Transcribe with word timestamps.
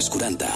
als 0.00 0.08
40. 0.08 0.46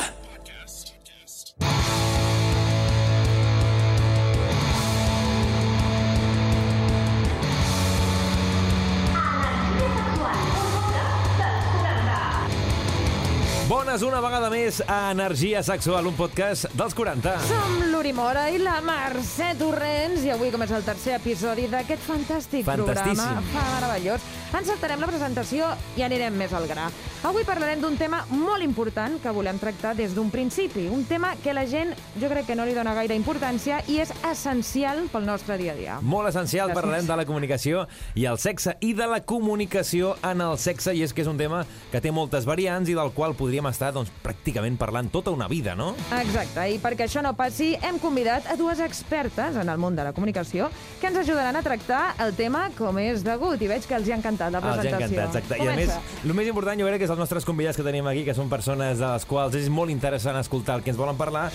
Bones 13.68 14.00
una 14.00 14.20
vegada 14.20 14.48
més 14.48 14.80
a 14.88 15.10
Energia 15.10 15.60
Sexual, 15.60 16.06
un 16.08 16.16
podcast 16.16 16.70
dels 16.72 16.96
40. 16.96 17.34
Som 17.44 17.84
l'Uri 17.92 18.14
Mora 18.16 18.46
i 18.48 18.56
la 18.62 18.78
Mercè 18.80 19.50
Torrents 19.60 20.24
i 20.24 20.32
avui 20.32 20.54
comença 20.54 20.78
el 20.80 20.88
tercer 20.88 21.18
episodi 21.18 21.68
d'aquest 21.68 22.08
fantàstic 22.08 22.64
programa. 22.64 22.96
Fantastíssim. 22.96 23.52
Fa 23.52 23.68
meravellós. 23.74 24.24
Ens 24.54 24.68
saltarem 24.70 25.00
la 25.02 25.08
presentació 25.10 25.66
i 25.98 26.04
anirem 26.06 26.36
més 26.38 26.52
al 26.54 26.68
gra. 26.70 26.84
Avui 27.26 27.42
parlarem 27.42 27.80
d'un 27.82 27.96
tema 27.98 28.20
molt 28.30 28.62
important 28.62 29.16
que 29.18 29.32
volem 29.34 29.56
tractar 29.58 29.94
des 29.98 30.12
d'un 30.14 30.28
principi. 30.30 30.84
Un 30.92 31.02
tema 31.08 31.32
que 31.42 31.54
la 31.56 31.64
gent 31.66 31.90
jo 32.20 32.28
crec 32.30 32.46
que 32.46 32.54
no 32.54 32.66
li 32.68 32.74
dona 32.76 32.92
gaire 32.94 33.16
importància 33.18 33.80
i 33.90 33.96
és 33.98 34.12
essencial 34.28 35.08
pel 35.10 35.26
nostre 35.26 35.56
dia 35.58 35.72
a 35.72 35.74
dia. 35.74 35.96
Molt 36.02 36.28
essencial, 36.30 36.68
Gràcies. 36.68 36.80
parlarem 36.80 37.08
de 37.08 37.16
la 37.16 37.24
comunicació 37.26 37.86
i 38.14 38.26
el 38.30 38.38
sexe 38.38 38.76
i 38.80 38.92
de 38.94 39.08
la 39.10 39.22
comunicació 39.24 40.14
en 40.22 40.40
el 40.40 40.56
sexe, 40.58 40.94
i 40.94 41.02
és 41.02 41.12
que 41.12 41.22
és 41.22 41.28
un 41.28 41.38
tema 41.40 41.64
que 41.90 42.00
té 42.00 42.12
moltes 42.12 42.44
variants 42.44 42.88
i 42.88 42.94
del 42.94 43.10
qual 43.10 43.34
podríem 43.34 43.66
estar 43.66 43.90
doncs, 43.92 44.12
pràcticament 44.22 44.78
parlant 44.78 45.10
tota 45.10 45.32
una 45.32 45.48
vida, 45.48 45.74
no? 45.74 45.96
Exacte, 46.20 46.68
i 46.70 46.78
perquè 46.78 47.08
això 47.08 47.22
no 47.22 47.34
passi, 47.34 47.74
hem 47.82 47.98
convidat 47.98 48.46
a 48.46 48.54
dues 48.56 48.78
expertes 48.78 49.56
en 49.56 49.68
el 49.68 49.78
món 49.78 49.96
de 49.96 50.04
la 50.04 50.12
comunicació 50.12 50.70
que 51.00 51.08
ens 51.08 51.18
ajudaran 51.18 51.56
a 51.56 51.62
tractar 51.62 52.14
el 52.20 52.36
tema 52.36 52.68
com 52.78 52.98
és 52.98 53.24
degut. 53.24 53.60
I 53.60 53.66
veig 53.66 53.88
que 53.88 53.96
els 53.96 54.06
hi 54.06 54.12
ha 54.12 54.20
encantat 54.20 54.43
la 54.52 54.58
Ah, 54.58 54.60
els 54.60 54.78
ha 54.78 54.80
presentació. 54.80 55.16
encantat, 55.18 55.36
exacte. 55.44 55.64
I 55.64 55.68
a 55.68 55.76
més, 55.76 55.88
Comença. 55.88 56.24
el 56.24 56.34
més 56.34 56.48
important 56.48 56.80
jo 56.80 56.86
crec 56.86 56.98
que 56.98 57.04
és 57.04 57.10
els 57.10 57.18
nostres 57.18 57.44
convidats 57.44 57.76
que 57.76 57.82
tenim 57.82 58.06
aquí, 58.06 58.24
que 58.24 58.34
són 58.34 58.48
persones 58.48 58.98
de 58.98 59.06
les 59.06 59.24
quals 59.24 59.54
és 59.54 59.68
molt 59.68 59.90
interessant 59.90 60.36
escoltar 60.36 60.76
el 60.76 60.82
que 60.82 60.90
ens 60.90 60.98
volen 60.98 61.16
parlar. 61.16 61.50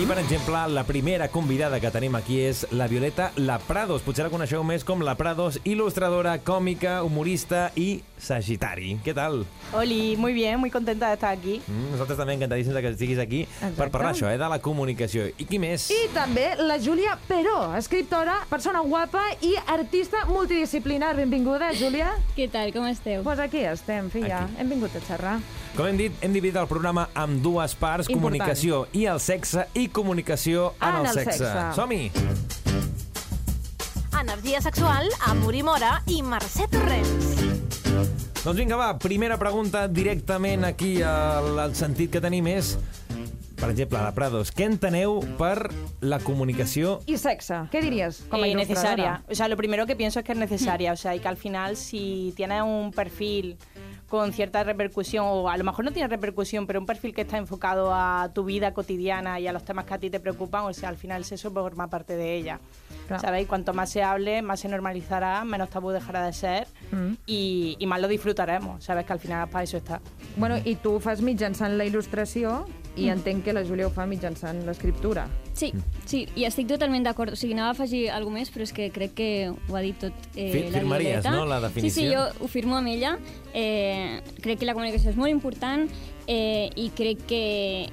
I, 0.00 0.04
per 0.06 0.18
exemple, 0.18 0.66
la 0.68 0.84
primera 0.84 1.28
convidada 1.28 1.80
que 1.80 1.90
tenim 1.90 2.14
aquí 2.14 2.40
és 2.40 2.66
la 2.72 2.86
Violeta 2.88 3.32
Laprados. 3.36 4.02
Potser 4.02 4.24
la 4.24 4.30
coneixeu 4.30 4.62
més 4.64 4.84
com 4.84 5.00
Laprados, 5.02 5.60
il·lustradora, 5.64 6.38
còmica, 6.42 7.02
humorista 7.02 7.70
i 7.76 8.02
sagitari. 8.22 8.94
Què 9.04 9.12
tal? 9.14 9.42
Oli, 9.74 10.16
muy 10.16 10.32
bien, 10.32 10.60
muy 10.60 10.70
contenta 10.70 11.08
de 11.08 11.14
estar 11.14 11.32
aquí. 11.34 11.60
Mm, 11.66 11.90
nosaltres 11.92 12.18
també 12.18 12.34
encantadíssims 12.38 12.74
de 12.76 12.82
que 12.84 12.88
estiguis 12.94 13.18
aquí 13.18 13.40
Exacte. 13.42 13.76
per 13.76 13.90
parlar 13.90 14.12
això, 14.14 14.30
eh, 14.30 14.38
de 14.38 14.48
la 14.48 14.60
comunicació. 14.60 15.26
I 15.36 15.44
qui 15.44 15.58
més? 15.58 15.90
I 15.90 16.08
també 16.14 16.54
la 16.58 16.78
Júlia 16.78 17.18
Peró, 17.28 17.74
escriptora, 17.76 18.38
persona 18.48 18.80
guapa 18.80 19.22
i 19.40 19.54
artista 19.66 20.24
multidisciplinar. 20.26 21.16
Benvinguda, 21.16 21.72
Júlia. 21.74 22.12
Què 22.36 22.48
tal, 22.50 22.72
com 22.72 22.86
esteu? 22.86 23.22
Doncs 23.22 23.24
pues 23.24 23.38
aquí 23.40 23.58
estem, 23.64 24.10
filla. 24.10 24.44
Aquí. 24.44 24.54
Hem 24.60 24.68
vingut 24.70 24.94
a 24.96 25.00
xerrar. 25.00 25.38
Com 25.76 25.86
hem 25.86 25.96
dit, 25.96 26.12
hem 26.20 26.32
dividit 26.32 26.56
el 26.60 26.66
programa 26.68 27.08
amb 27.14 27.42
dues 27.42 27.74
parts, 27.74 28.08
Important. 28.08 28.38
comunicació 28.38 28.86
i 28.92 29.06
el 29.06 29.18
sexe 29.20 29.66
i 29.74 29.88
comunicació 29.88 30.74
en, 30.80 30.88
En 30.88 30.94
el 31.00 31.06
el 31.06 31.12
sexe. 31.14 31.38
sexe. 31.38 31.74
Som-hi! 31.74 32.10
Energia 34.20 34.60
sexual 34.60 35.08
amb 35.26 35.46
Uri 35.46 35.62
Mora 35.62 36.02
i 36.06 36.22
Mercè 36.22 36.68
Torrents. 36.70 37.51
Doncs 37.92 38.58
vinga, 38.58 38.76
va, 38.76 38.98
primera 38.98 39.36
pregunta 39.38 39.86
directament 39.86 40.64
aquí 40.64 40.96
al, 41.06 41.58
al 41.62 41.74
sentit 41.78 42.10
que 42.10 42.20
tenim 42.24 42.48
és, 42.50 42.72
per 43.60 43.68
exemple, 43.70 44.00
a 44.00 44.06
la 44.08 44.14
Prados, 44.16 44.50
què 44.50 44.66
enteneu 44.66 45.20
per 45.38 45.68
la 46.00 46.18
comunicació 46.24 46.96
I 47.06 47.18
sexe, 47.20 47.60
què 47.70 47.82
diries 47.84 48.24
com 48.32 48.42
a 48.42 48.48
Eh, 48.48 48.56
necesaria. 48.58 49.20
O 49.30 49.34
sea, 49.36 49.46
lo 49.46 49.56
primero 49.56 49.86
que 49.86 49.94
pienso 49.94 50.18
es 50.18 50.24
que 50.24 50.32
es 50.32 50.38
necesaria. 50.38 50.92
O 50.92 50.96
sea, 50.96 51.14
y 51.14 51.20
que 51.20 51.28
al 51.28 51.36
final, 51.36 51.76
si 51.76 52.32
tienes 52.34 52.62
un 52.62 52.90
perfil 52.90 53.56
con 54.08 54.32
cierta 54.32 54.64
repercusión, 54.64 55.24
o 55.28 55.48
a 55.48 55.56
lo 55.56 55.64
mejor 55.64 55.84
no 55.84 55.92
tiene 55.92 56.08
repercusión, 56.08 56.66
pero 56.66 56.80
un 56.80 56.86
perfil 56.86 57.14
que 57.14 57.22
está 57.22 57.38
enfocado 57.38 57.94
a 57.94 58.30
tu 58.34 58.44
vida 58.44 58.74
cotidiana 58.74 59.38
y 59.38 59.46
a 59.46 59.52
los 59.52 59.64
temas 59.64 59.84
que 59.86 59.94
a 59.94 59.98
ti 59.98 60.10
te 60.10 60.20
preocupan, 60.20 60.64
o 60.64 60.72
sea, 60.74 60.88
al 60.88 60.96
final 60.96 61.18
el 61.18 61.24
sexo 61.24 61.50
forma 61.50 61.88
parte 61.88 62.16
de 62.16 62.34
ella. 62.34 62.60
Claro. 63.18 63.22
¿Sabéis? 63.28 63.46
Cuanto 63.48 63.72
más 63.74 63.90
se 63.90 64.02
hable, 64.02 64.42
más 64.42 64.60
se 64.60 64.68
normalizará, 64.68 65.44
menos 65.44 65.68
tabú 65.70 65.90
dejará 65.90 66.24
de 66.26 66.32
ser 66.32 66.66
Mm. 66.92 67.14
y, 67.26 67.76
y 67.78 67.86
más 67.86 68.00
lo 68.00 68.08
disfrutaremos. 68.08 68.84
Sabes 68.84 69.06
que 69.06 69.12
al 69.14 69.18
final 69.18 69.48
para 69.48 69.64
eso 69.64 69.76
está. 69.78 70.00
Bueno, 70.36 70.56
i 70.64 70.74
tu 70.76 70.94
ho 70.96 71.00
fas 71.00 71.22
mitjançant 71.22 71.76
la 71.78 71.84
il·lustració 71.86 72.66
i 72.96 73.08
entenc 73.08 73.42
que 73.44 73.52
la 73.54 73.62
Júlia 73.64 73.86
ho 73.86 73.90
fa 73.90 74.04
mitjançant 74.06 74.66
l'escriptura. 74.66 75.26
Sí, 75.54 75.72
sí, 76.04 76.26
i 76.36 76.44
estic 76.44 76.68
totalment 76.68 77.04
d'acord. 77.04 77.32
O 77.32 77.36
sigui, 77.36 77.54
anava 77.54 77.68
a 77.70 77.72
afegir 77.72 78.10
alguna 78.12 78.40
més, 78.40 78.50
però 78.52 78.62
és 78.66 78.72
que 78.76 78.90
crec 78.92 79.14
que 79.14 79.30
ho 79.68 79.76
ha 79.76 79.80
dit 79.80 79.96
tot 79.98 80.12
eh, 80.36 80.68
la 80.70 80.78
firmaries, 80.78 81.22
Violeta. 81.22 81.30
no, 81.30 81.46
la 81.46 81.60
definició? 81.60 82.02
Sí, 82.02 82.08
sí, 82.08 82.14
jo 82.14 82.44
ho 82.44 82.48
firmo 82.48 82.76
amb 82.76 82.88
ella. 82.88 83.16
Eh, 83.54 84.20
crec 84.42 84.58
que 84.60 84.66
la 84.68 84.74
comunicació 84.74 85.10
és 85.10 85.16
molt 85.16 85.30
important 85.32 85.88
eh, 86.26 86.68
i 86.76 86.90
crec 86.96 87.24
que 87.28 87.42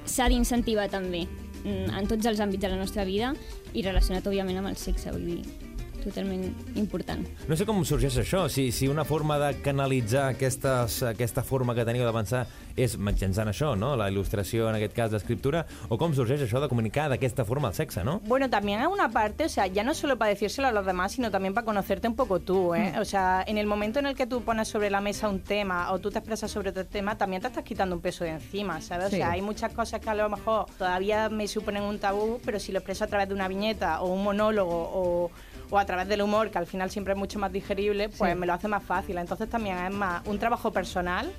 s'ha 0.05 0.27
d'incentivar 0.27 0.89
també 0.91 1.23
mm, 1.27 1.48
en 1.65 2.07
tots 2.07 2.25
els 2.29 2.39
àmbits 2.39 2.63
de 2.63 2.71
la 2.71 2.79
nostra 2.79 3.05
vida 3.07 3.33
i 3.73 3.83
relacionat, 3.85 4.27
òbviament, 4.27 4.61
amb 4.61 4.71
el 4.71 4.77
sexe, 4.79 5.11
vull 5.11 5.25
dir, 5.25 5.68
totalment 6.03 6.49
important. 6.75 7.25
No 7.47 7.55
sé 7.57 7.65
com 7.67 7.81
sorgeix 7.85 8.17
això, 8.21 8.45
si, 8.49 8.71
si 8.71 8.87
una 8.87 9.05
forma 9.05 9.37
de 9.39 9.53
canalitzar 9.61 10.29
aquestes, 10.33 11.01
aquesta 11.03 11.43
forma 11.43 11.75
que 11.75 11.85
teniu 11.87 12.03
d'avançar 12.07 12.45
és 12.79 12.95
mitjançant 12.97 13.49
això, 13.51 13.73
no? 13.75 13.95
la 13.99 14.07
il·lustració, 14.09 14.69
en 14.69 14.75
aquest 14.79 14.93
cas, 14.95 15.11
l'escriptura, 15.11 15.65
o 15.89 15.97
com 15.99 16.13
sorgeix 16.15 16.41
això 16.45 16.61
de 16.63 16.69
comunicar 16.71 17.09
d'aquesta 17.11 17.43
forma 17.45 17.69
el 17.69 17.73
sexe, 17.75 18.03
no? 18.03 18.19
Bueno, 18.25 18.49
también 18.49 18.81
es 18.81 18.87
una 18.87 19.09
parte, 19.11 19.45
o 19.45 19.49
sea, 19.49 19.67
ya 19.67 19.83
no 19.83 19.93
solo 19.93 20.17
para 20.17 20.29
decírselo 20.29 20.67
a 20.67 20.71
los 20.71 20.85
demás, 20.85 21.11
sino 21.13 21.29
también 21.31 21.53
para 21.53 21.65
conocerte 21.65 22.07
un 22.07 22.15
poco 22.15 22.39
tú, 22.39 22.73
¿eh? 22.75 22.93
O 22.99 23.05
sea, 23.05 23.43
en 23.45 23.57
el 23.57 23.65
momento 23.67 23.99
en 23.99 24.05
el 24.05 24.15
que 24.15 24.27
tú 24.27 24.41
pones 24.43 24.67
sobre 24.67 24.89
la 24.89 25.01
mesa 25.01 25.27
un 25.29 25.41
tema 25.41 25.91
o 25.91 25.99
tú 25.99 26.09
te 26.11 26.19
expresas 26.19 26.49
sobre 26.51 26.69
otro 26.69 26.85
tema, 26.85 27.17
también 27.17 27.41
te 27.41 27.47
estás 27.49 27.63
quitando 27.63 27.95
un 27.95 28.01
peso 28.01 28.23
de 28.23 28.31
encima, 28.31 28.79
¿sabes? 28.81 29.07
O 29.07 29.09
Sí. 29.09 29.17
sea, 29.17 29.31
hay 29.31 29.41
muchas 29.41 29.73
cosas 29.73 29.99
que 29.99 30.09
a 30.09 30.15
lo 30.15 30.29
mejor 30.29 30.65
todavía 30.77 31.27
me 31.29 31.47
suponen 31.47 31.83
un 31.83 31.99
tabú, 31.99 32.39
pero 32.45 32.59
si 32.59 32.71
lo 32.71 32.79
expreso 32.79 33.03
a 33.03 33.07
través 33.07 33.27
de 33.27 33.33
una 33.33 33.47
viñeta 33.47 34.01
o 34.01 34.07
un 34.13 34.23
monólogo 34.23 34.71
o, 34.93 35.31
o 35.69 35.77
a 35.77 35.85
través 35.85 36.07
del 36.07 36.21
humor, 36.21 36.49
que 36.51 36.57
al 36.57 36.67
final 36.67 36.89
siempre 36.89 37.13
es 37.13 37.19
mucho 37.19 37.37
más 37.39 37.51
digerible, 37.51 38.09
pues 38.09 38.31
Sí. 38.33 38.37
me 38.37 38.45
lo 38.45 38.53
hace 38.53 38.67
más 38.67 38.83
fácil. 38.83 39.17
Entonces 39.17 39.49
también 39.49 39.77
es 39.77 39.91
más 39.93 40.25
un 40.27 40.39
trabajo 40.39 40.71
personal 40.71 41.31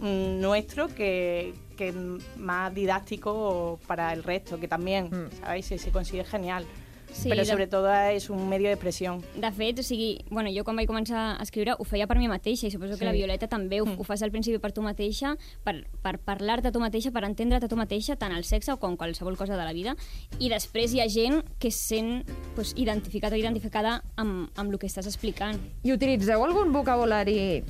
mm, 0.00 0.40
nuestro 0.40 0.88
que, 0.88 1.54
que 1.76 1.92
más 2.36 2.74
didáctico 2.74 3.78
para 3.86 4.12
el 4.12 4.22
resto, 4.24 4.58
que 4.58 4.68
también, 4.68 5.06
Mm. 5.10 5.40
¿sabéis? 5.40 5.66
Se, 5.66 5.78
se 5.78 5.90
consigue 5.90 6.24
genial. 6.24 6.64
Sí, 7.12 7.28
Però 7.28 7.42
de- 7.42 7.44
sobretot 7.46 7.84
és 8.16 8.28
un 8.30 8.48
medio 8.48 8.68
d'expressió. 8.70 9.20
De 9.36 9.50
fet, 9.52 9.78
o 9.78 9.82
sigui, 9.82 10.24
bueno, 10.30 10.50
jo 10.50 10.64
quan 10.64 10.74
vaig 10.76 10.88
començar 10.88 11.36
a 11.38 11.42
escriure 11.42 11.74
ho 11.78 11.84
feia 11.84 12.06
per 12.06 12.16
mi 12.18 12.26
mateixa 12.26 12.66
i 12.66 12.70
suposo 12.70 12.94
Sí. 12.94 12.98
que 12.98 13.04
la 13.04 13.12
Violeta 13.12 13.46
també 13.48 13.80
ho, 13.80 13.86
Mm. 13.86 14.00
ho 14.00 14.04
fas 14.04 14.22
al 14.22 14.30
principi 14.30 14.58
per 14.58 14.72
tu 14.72 14.82
mateixa, 14.82 15.36
per, 15.62 15.86
per 16.02 16.18
parlar-te 16.18 16.68
a 16.68 16.72
tu 16.72 16.80
mateixa, 16.80 17.10
per 17.12 17.24
entendre't 17.24 17.62
a 17.64 17.68
tu 17.68 17.76
mateixa, 17.76 18.16
tant 18.16 18.32
el 18.32 18.44
sexe 18.44 18.76
com 18.78 18.96
qualsevol 18.96 19.36
cosa 19.36 19.56
de 19.56 19.64
la 19.64 19.72
vida, 19.72 19.94
i 20.38 20.48
després 20.48 20.94
hi 20.94 21.00
ha 21.00 21.08
gent 21.08 21.42
que 21.58 21.68
es 21.68 21.76
sent 21.76 22.24
pues, 22.56 22.72
identificat 22.76 23.32
o 23.32 23.36
identificada 23.36 24.02
amb, 24.16 24.48
amb 24.56 24.72
el 24.72 24.78
que 24.78 24.86
estàs 24.86 25.06
explicant. 25.06 25.58
I 25.84 25.92
utilitzeu 25.92 26.42
algun 26.42 26.72
vocabulari 26.72 27.62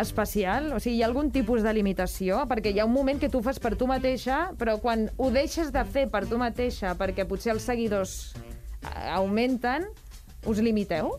especial? 0.00 0.72
O 0.72 0.78
sigui, 0.80 0.96
hi 0.98 1.02
ha 1.02 1.06
algun 1.06 1.30
tipus 1.32 1.62
de 1.62 1.72
limitació? 1.74 2.44
Perquè 2.46 2.72
hi 2.72 2.78
ha 2.78 2.84
un 2.84 2.92
moment 2.92 3.18
que 3.18 3.28
tu 3.28 3.38
ho 3.38 3.42
fas 3.42 3.58
per 3.58 3.74
tu 3.76 3.86
mateixa, 3.90 4.52
però 4.58 4.78
quan 4.80 5.10
ho 5.16 5.30
deixes 5.30 5.72
de 5.72 5.84
fer 5.84 6.08
per 6.10 6.26
tu 6.26 6.38
mateixa 6.38 6.94
perquè 6.96 7.26
potser 7.26 7.52
els 7.52 7.62
seguidors 7.66 8.34
augmenten, 9.14 9.86
us 10.46 10.58
limiteu? 10.58 11.18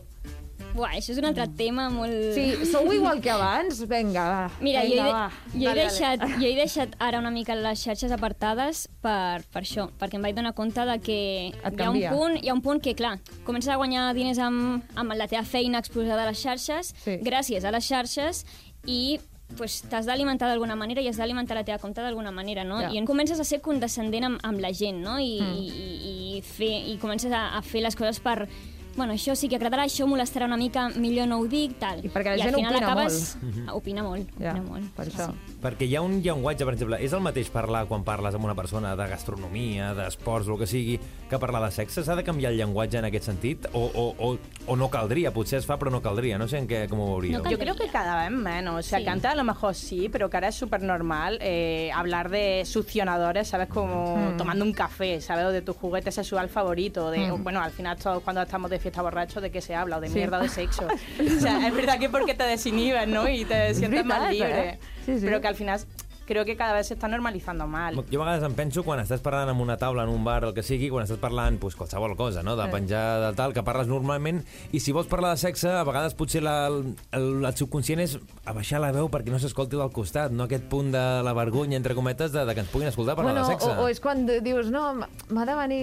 Buah, 0.72 0.94
això 0.96 1.12
és 1.12 1.18
un 1.20 1.26
altre 1.28 1.44
tema 1.58 1.88
molt... 1.92 2.14
Sí, 2.32 2.64
sou 2.70 2.86
igual 2.94 3.18
que 3.20 3.28
abans? 3.28 3.82
Vinga, 3.90 4.22
va. 4.24 4.44
Mira, 4.64 4.80
jo, 4.86 4.94
vinga, 4.94 5.04
he, 5.04 5.12
va. 5.12 5.24
de, 5.28 5.50
jo, 5.52 5.58
he 5.58 5.66
Dale, 5.66 5.82
deixat, 5.82 6.22
jo 6.38 6.46
he 6.48 6.54
deixat 6.56 6.94
ara 7.02 7.18
una 7.20 7.32
mica 7.34 7.56
les 7.58 7.82
xarxes 7.84 8.14
apartades 8.14 8.86
per, 9.04 9.42
per 9.52 9.60
això, 9.66 9.90
perquè 10.00 10.16
em 10.16 10.24
vaig 10.24 10.38
donar 10.38 10.54
compte 10.56 10.86
de 10.88 10.96
que 11.04 11.18
Et 11.52 11.76
hi 11.76 11.84
ha, 11.84 11.90
un 11.90 12.00
punt, 12.14 12.38
hi 12.40 12.48
ha 12.48 12.54
un 12.56 12.62
punt 12.64 12.80
que, 12.80 12.94
clar, 12.96 13.18
comences 13.44 13.68
a 13.74 13.76
guanyar 13.76 14.06
diners 14.16 14.40
amb, 14.40 14.86
amb 14.96 15.12
la 15.18 15.28
teva 15.28 15.44
feina 15.44 15.82
exposada 15.84 16.24
a 16.24 16.30
les 16.30 16.40
xarxes, 16.40 16.94
Sí. 17.04 17.18
gràcies 17.20 17.68
a 17.68 17.74
les 17.74 17.84
xarxes, 17.84 18.46
i 18.88 19.20
pues, 19.56 19.82
t'has 19.88 20.06
d'alimentar 20.06 20.48
d'alguna 20.48 20.76
manera 20.76 21.00
i 21.02 21.08
has 21.08 21.16
d'alimentar 21.16 21.56
la 21.56 21.64
teva 21.64 21.78
compte 21.78 22.00
d'alguna 22.00 22.30
manera, 22.30 22.64
no? 22.64 22.80
Ja. 22.80 22.90
I 22.92 23.04
comences 23.04 23.40
a 23.40 23.44
ser 23.44 23.60
condescendent 23.60 24.24
amb, 24.24 24.40
amb 24.42 24.60
la 24.60 24.72
gent, 24.72 25.00
no? 25.02 25.18
I, 25.20 25.40
Mm. 25.42 25.58
i, 25.58 26.36
i, 26.38 26.42
fer, 26.42 26.72
i 26.92 26.96
comences 26.98 27.32
a, 27.32 27.56
a 27.58 27.62
fer 27.62 27.82
les 27.82 27.96
coses 27.96 28.20
per 28.20 28.48
bueno, 28.96 29.12
això 29.14 29.34
sí 29.36 29.48
que 29.48 29.56
agradarà, 29.56 29.84
això 29.84 30.06
molestarà 30.06 30.46
una 30.46 30.56
mica, 30.56 30.88
millor 30.90 31.26
no 31.28 31.38
ho 31.40 31.46
dic, 31.46 31.78
tal. 31.78 32.04
I 32.04 32.08
perquè 32.12 32.34
la 32.34 32.36
I 32.36 32.42
gent 32.42 32.54
al 32.54 32.60
final 32.60 32.74
opina 32.76 32.86
acabes... 32.92 33.36
Opina 33.72 34.02
molt, 34.02 34.30
Ja, 34.38 34.50
opina 34.52 34.62
molt. 34.68 34.90
per 34.96 35.06
sí, 35.06 35.12
això. 35.16 35.30
sí. 35.32 35.56
Perquè 35.62 35.86
hi 35.88 35.96
ha 35.96 36.02
un 36.02 36.20
llenguatge, 36.22 36.64
per 36.64 36.74
exemple, 36.74 36.98
és 37.04 37.12
el 37.12 37.20
mateix 37.24 37.48
parlar 37.50 37.86
quan 37.86 38.04
parles 38.04 38.34
amb 38.34 38.44
una 38.44 38.54
persona 38.54 38.94
de 38.96 39.06
gastronomia, 39.08 39.92
d'esports, 39.94 40.48
el 40.48 40.58
que 40.58 40.66
sigui, 40.66 40.98
que 41.30 41.38
parlar 41.38 41.62
de 41.64 41.70
sexe? 41.72 42.02
S'ha 42.04 42.16
de 42.16 42.24
canviar 42.24 42.52
el 42.52 42.58
llenguatge 42.58 42.98
en 42.98 43.04
aquest 43.08 43.24
sentit? 43.30 43.66
O, 43.72 43.84
o, 43.86 44.14
o, 44.18 44.38
o 44.66 44.76
no 44.76 44.88
caldria? 44.90 45.32
Potser 45.32 45.60
es 45.60 45.66
fa, 45.66 45.78
però 45.78 45.90
no 45.90 46.02
caldria. 46.02 46.38
No 46.38 46.48
sé 46.48 46.58
en 46.58 46.68
què, 46.68 46.88
com 46.90 47.00
ho 47.00 47.08
veuríeu. 47.14 47.42
No 47.42 47.50
Yo 47.50 47.58
creo 47.58 47.74
que 47.76 47.88
cada 47.88 48.22
vez 48.22 48.30
menos. 48.36 48.78
O 48.78 48.82
sea, 48.82 48.98
Sí. 48.98 49.04
que 49.04 49.10
antes 49.10 49.30
a 49.30 49.34
lo 49.34 49.44
mejor 49.44 49.74
sí, 49.74 50.08
pero 50.10 50.28
que 50.28 50.36
ahora 50.36 50.48
es 50.48 50.54
súper 50.56 50.82
normal 50.82 51.38
eh, 51.40 51.90
hablar 51.94 52.28
de 52.30 52.64
succionadores, 52.66 53.48
¿sabes? 53.48 53.68
Como 53.68 54.16
Mm. 54.16 54.36
tomando 54.36 54.64
un 54.64 54.72
café, 54.72 55.20
¿sabes? 55.20 55.44
O 55.46 55.50
de 55.50 55.62
tu 55.62 55.72
juguete 55.72 56.10
sexual 56.12 56.48
favorito. 56.48 57.10
De, 57.10 57.22
Mm. 57.32 57.42
Bueno, 57.42 57.60
al 57.60 57.70
final 57.70 57.96
todos 57.96 58.22
cuando 58.22 58.42
estamos 58.42 58.70
de 58.70 58.78
fiesta 58.82 59.00
borrachos, 59.02 59.42
¿de 59.42 59.50
qué 59.50 59.60
se 59.62 59.74
habla? 59.74 59.96
O 59.98 60.00
de 60.00 60.08
Sí. 60.08 60.14
mierda 60.16 60.40
de 60.40 60.48
sexo. 60.48 60.86
o 61.36 61.40
sea, 61.40 61.66
es 61.66 61.74
verdad 61.74 61.98
que 61.98 62.08
porque 62.10 62.34
te 62.34 62.44
desinhibes, 62.44 63.08
¿no? 63.08 63.28
Y 63.28 63.44
te 63.44 63.74
sientes 63.74 64.04
más 64.04 64.30
libre. 64.30 64.68
¿eh? 64.70 64.78
Sí, 65.06 65.14
sí. 65.18 65.24
Pero 65.24 65.40
que 65.40 65.48
al 65.48 65.54
final 65.54 65.80
creo 66.26 66.44
que 66.44 66.56
cada 66.56 66.72
vez 66.74 66.86
se 66.86 66.94
está 66.94 67.08
normalizando 67.08 67.66
mal. 67.66 67.94
Jo 68.10 68.22
a 68.22 68.24
vegades 68.24 68.44
em 68.46 68.54
penso 68.54 68.82
quan 68.86 69.00
estàs 69.02 69.20
parlant 69.24 69.50
amb 69.52 69.60
una 69.60 69.76
taula 69.76 70.04
en 70.04 70.10
un 70.12 70.24
bar 70.24 70.44
el 70.44 70.54
que 70.54 70.62
sigui, 70.62 70.88
quan 70.90 71.04
estàs 71.04 71.18
parlant 71.20 71.58
pues, 71.60 71.74
qualsevol 71.76 72.16
cosa, 72.16 72.42
no? 72.42 72.56
de 72.56 72.66
penjar 72.72 73.20
de 73.20 73.32
tal, 73.36 73.52
que 73.52 73.62
parles 73.62 73.88
normalment, 73.90 74.42
i 74.72 74.80
si 74.80 74.92
vols 74.92 75.08
parlar 75.10 75.32
de 75.34 75.40
sexe, 75.42 75.70
a 75.70 75.82
vegades 75.88 76.14
potser 76.14 76.42
la, 76.42 76.66
el, 76.68 76.94
el, 77.12 77.28
el 77.44 77.56
subconscient 77.58 78.02
és 78.04 78.18
abaixar 78.46 78.80
la 78.82 78.92
veu 78.94 79.08
perquè 79.12 79.32
no 79.34 79.40
s'escolti 79.42 79.76
del 79.80 79.90
costat, 79.92 80.32
no 80.32 80.44
aquest 80.46 80.68
punt 80.70 80.92
de 80.94 81.04
la 81.26 81.32
vergonya, 81.36 81.76
entre 81.76 81.94
cometes, 81.98 82.32
de, 82.32 82.44
de 82.46 82.54
que 82.54 82.64
ens 82.64 82.70
puguin 82.70 82.88
escoltar 82.92 83.16
parlar 83.16 83.32
bueno, 83.34 83.48
de 83.48 83.54
sexe. 83.54 83.70
O, 83.74 83.86
o 83.86 83.88
és 83.92 84.00
quan 84.00 84.24
dius, 84.26 84.70
no, 84.70 84.92
m'ha 85.30 85.46
de 85.48 85.58
venir... 85.58 85.82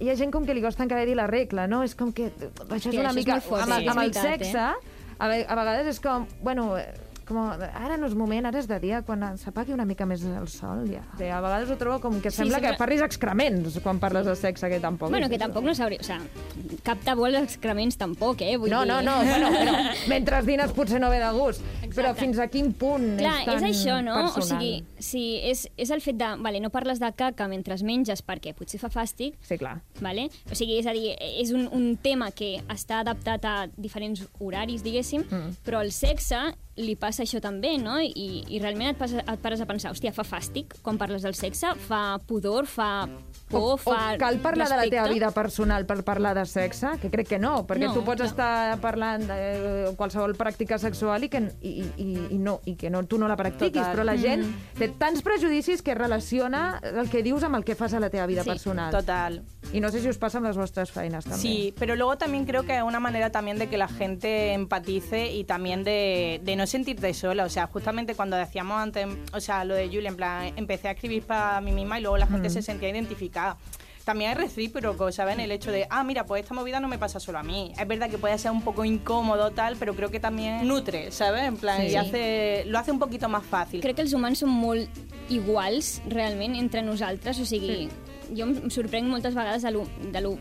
Hi 0.00 0.10
ha 0.10 0.16
gent 0.18 0.32
com 0.34 0.44
que 0.44 0.54
li 0.56 0.62
costa 0.64 0.84
encara 0.84 1.06
dir 1.08 1.16
la 1.16 1.26
regla, 1.30 1.66
no? 1.66 1.82
És 1.86 1.94
com 1.96 2.12
que 2.12 2.30
baixes 2.68 2.92
una 2.92 3.10
això 3.10 3.16
és 3.16 3.20
mica... 3.22 3.38
molt 3.38 3.48
fort, 3.48 3.64
amb, 3.66 3.90
amb 3.94 4.04
el 4.04 4.14
sexe, 4.14 4.68
a, 5.16 5.28
ve- 5.28 5.46
a 5.48 5.56
vegades 5.58 5.94
és 5.94 6.00
com, 6.04 6.26
bueno, 6.44 6.76
eh, 6.76 6.86
com, 7.26 7.38
ara 7.50 7.96
no 7.98 8.06
és 8.06 8.14
moment, 8.14 8.46
ara 8.46 8.58
és 8.60 8.68
de 8.70 8.78
dia, 8.80 9.02
quan 9.06 9.22
s'apagui 9.38 9.74
una 9.74 9.84
mica 9.84 10.06
més 10.06 10.22
el 10.24 10.48
sol, 10.48 10.84
ja. 10.90 11.02
Sí, 11.18 11.26
a 11.26 11.40
vegades 11.44 11.70
ho 11.70 11.76
trobo 11.80 12.00
com 12.00 12.20
que 12.22 12.30
Sí, 12.30 12.38
sembla 12.42 12.58
sembla- 12.60 12.72
que 12.74 12.78
parlis 12.78 13.02
excrements 13.02 13.78
quan 13.82 13.98
parles 14.00 14.26
de 14.26 14.36
sexe, 14.36 14.68
que 14.70 14.80
tampoc... 14.80 15.10
Bueno, 15.10 15.28
que 15.28 15.38
tampoc 15.38 15.64
no 15.66 15.74
s'hauria... 15.74 15.98
O 16.00 16.06
sigui, 16.06 16.78
cap 16.86 17.02
tabú 17.04 17.26
als 17.26 17.40
excrements 17.42 17.98
tampoc, 17.98 18.40
eh? 18.46 18.56
Vull 18.56 18.70
No, 18.70 18.84
dir... 18.84 18.92
no, 18.92 19.02
no, 19.02 19.16
bueno, 19.24 19.50
però 19.52 19.74
mentre 20.12 20.42
dines 20.46 20.72
potser 20.72 21.00
no 21.02 21.10
ve 21.10 21.18
de 21.20 21.30
gust. 21.36 21.62
Però 21.96 22.12
fins 22.18 22.38
a 22.38 22.46
quin 22.52 22.72
punt 22.76 23.16
Clar, 23.18 23.38
és 23.40 23.46
tan 23.48 23.64
és 23.64 23.68
això, 23.70 23.98
no? 24.04 24.14
personal? 24.34 24.42
O 24.42 24.46
sigui, 24.46 24.72
sí, 24.98 25.24
és, 25.48 25.66
és 25.76 25.90
el 25.94 26.02
fet 26.04 26.18
de... 26.20 26.28
Vale, 26.44 26.60
no 26.60 26.70
parles 26.70 27.00
de 27.02 27.08
caca 27.16 27.48
mentre 27.48 27.76
menges 27.86 28.22
perquè 28.24 28.54
potser 28.56 28.78
fa 28.80 28.88
fàstic, 28.92 29.34
Sí, 29.46 29.56
clar. 29.58 29.78
Vale? 30.00 30.28
O 30.50 30.54
sigui, 30.58 30.78
és 30.80 30.86
a 30.86 30.92
dir, 30.96 31.14
és 31.40 31.50
un, 31.56 31.66
un 31.72 31.96
tema 31.96 32.30
que 32.30 32.56
està 32.72 33.00
adaptat 33.02 33.44
a 33.44 33.56
diferents 33.76 34.22
horaris, 34.40 34.82
diguéssim, 34.84 35.24
mm. 35.26 35.58
però 35.66 35.80
al 35.82 35.92
sexe 35.92 36.38
li 36.76 36.94
passa 37.00 37.22
això 37.24 37.40
també, 37.40 37.76
no? 37.80 37.98
I, 38.00 38.44
i 38.52 38.58
realment 38.60 38.90
et, 38.92 38.98
passa, 39.00 39.22
et 39.24 39.40
pares 39.40 39.60
a 39.60 39.66
pensar, 39.66 39.92
hòstia, 39.94 40.12
fa 40.12 40.24
fàstic 40.28 40.74
quan 40.84 40.98
parles 41.00 41.22
del 41.24 41.34
sexe? 41.34 41.70
Fa 41.88 42.18
pudor? 42.28 42.66
Fa 42.68 43.06
por? 43.48 43.60
O, 43.60 43.72
o 43.74 43.76
fa 43.80 44.16
cal 44.20 44.40
parlar 44.44 44.66
de 44.68 44.76
la 44.76 44.82
teva 44.84 45.04
respecte? 45.06 45.14
vida 45.14 45.30
personal 45.32 45.86
per 45.86 46.02
parlar 46.04 46.34
de 46.36 46.44
sexe? 46.50 46.94
Que 47.00 47.10
crec 47.10 47.28
que 47.28 47.38
no, 47.38 47.66
perquè 47.66 47.86
No, 47.88 47.94
tu 47.94 48.02
pots 48.04 48.20
no. 48.20 48.26
estar 48.28 48.76
parlant 48.82 49.24
de 49.28 49.92
qualsevol 49.96 50.34
pràctica 50.36 50.76
sexual 50.82 51.24
i 51.24 51.30
que, 51.32 51.40
i, 51.62 51.74
i, 51.96 52.08
i, 52.34 52.38
no, 52.38 52.58
i 52.66 52.74
que 52.76 52.90
no, 52.90 53.04
tu 53.06 53.18
no 53.18 53.28
la 53.28 53.36
practiquis, 53.38 53.80
Total. 53.80 53.94
però 53.94 54.04
la 54.04 54.16
gent 54.20 54.44
té 54.78 54.90
tants 54.98 55.22
prejudicis 55.22 55.80
que 55.82 55.94
relaciona 55.94 56.80
el 56.82 57.08
que 57.08 57.22
dius 57.22 57.42
amb 57.46 57.56
el 57.56 57.64
que 57.64 57.74
fas 57.78 57.94
a 57.94 58.00
la 58.00 58.10
teva 58.10 58.26
vida 58.26 58.42
Sí, 58.44 58.50
personal. 58.50 58.90
Total. 58.92 59.40
I 59.72 59.80
no 59.80 59.90
sé 59.90 60.00
si 60.00 60.08
us 60.08 60.16
passa 60.16 60.38
amb 60.38 60.46
les 60.46 60.56
vostres 60.56 60.90
feines, 60.94 61.24
també. 61.24 61.38
Sí, 61.40 61.74
pero 61.78 61.96
luego 61.96 62.16
también 62.16 62.44
creo 62.46 62.62
que 62.64 62.76
es 62.76 62.82
una 62.82 63.00
manera 63.00 63.30
también 63.30 63.58
de 63.58 63.68
que 63.68 63.76
la 63.76 63.88
gente 63.88 64.52
empatice 64.52 65.32
y 65.32 65.44
también 65.44 65.82
de, 65.84 66.40
de 66.44 66.56
no 66.56 66.66
sentirte 66.66 67.12
sola. 67.14 67.44
O 67.44 67.48
sea, 67.48 67.66
justamente 67.66 68.14
cuando 68.14 68.36
decíamos 68.36 68.78
antes, 68.78 69.06
o 69.32 69.40
sea, 69.40 69.64
lo 69.64 69.74
de 69.74 69.88
Julia, 69.88 70.08
en 70.10 70.16
plan, 70.16 70.52
empecé 70.56 70.88
a 70.88 70.92
escribir 70.92 71.24
para 71.24 71.60
mí 71.60 71.72
misma 71.72 71.98
y 71.98 72.02
luego 72.02 72.16
la 72.16 72.26
gente 72.26 72.48
se 72.48 72.62
sentía 72.62 72.88
identificada. 72.88 73.56
También 74.04 74.30
es 74.30 74.36
recíproco, 74.36 75.10
¿saben? 75.10 75.40
El 75.40 75.50
hecho 75.50 75.72
de, 75.72 75.88
ah, 75.90 76.04
mira, 76.04 76.24
pues 76.24 76.44
esta 76.44 76.54
movida 76.54 76.78
no 76.78 76.86
me 76.86 76.96
pasa 76.96 77.18
solo 77.18 77.40
a 77.40 77.42
mí. 77.42 77.72
Es 77.76 77.88
verdad 77.88 78.08
que 78.08 78.18
puede 78.18 78.38
ser 78.38 78.52
un 78.52 78.62
poco 78.62 78.84
incómodo, 78.84 79.50
tal, 79.50 79.74
pero 79.76 79.94
creo 79.96 80.12
que 80.12 80.20
también 80.20 80.66
nutre, 80.68 81.10
¿sabes? 81.10 81.42
En 81.42 81.56
plan, 81.56 81.80
Sí. 81.82 81.88
y 81.88 81.96
hace, 81.96 82.62
lo 82.66 82.78
hace 82.78 82.92
un 82.92 83.00
poquito 83.00 83.28
más 83.28 83.44
fácil. 83.44 83.80
Crec 83.80 83.96
que 83.96 84.02
els 84.02 84.12
humans 84.14 84.38
són 84.38 84.48
molt 84.54 84.88
iguals, 85.28 86.00
realment, 86.08 86.54
entre 86.54 86.82
nosaltres. 86.82 87.40
O 87.40 87.44
sigui, 87.44 87.88
jo 88.34 88.46
em 88.48 88.70
sorprenc 88.72 89.10
moltes 89.10 89.36
vegades 89.36 89.62
de 89.62 89.72
lo, 89.74 89.84
de 90.12 90.22
lo 90.24 90.36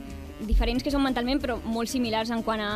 diferents 0.45 0.83
que 0.83 0.91
són 0.93 1.03
mentalment, 1.05 1.41
però 1.41 1.59
molt 1.63 1.91
similars 1.91 2.31
en 2.33 2.43
quant 2.43 2.63
a 2.63 2.71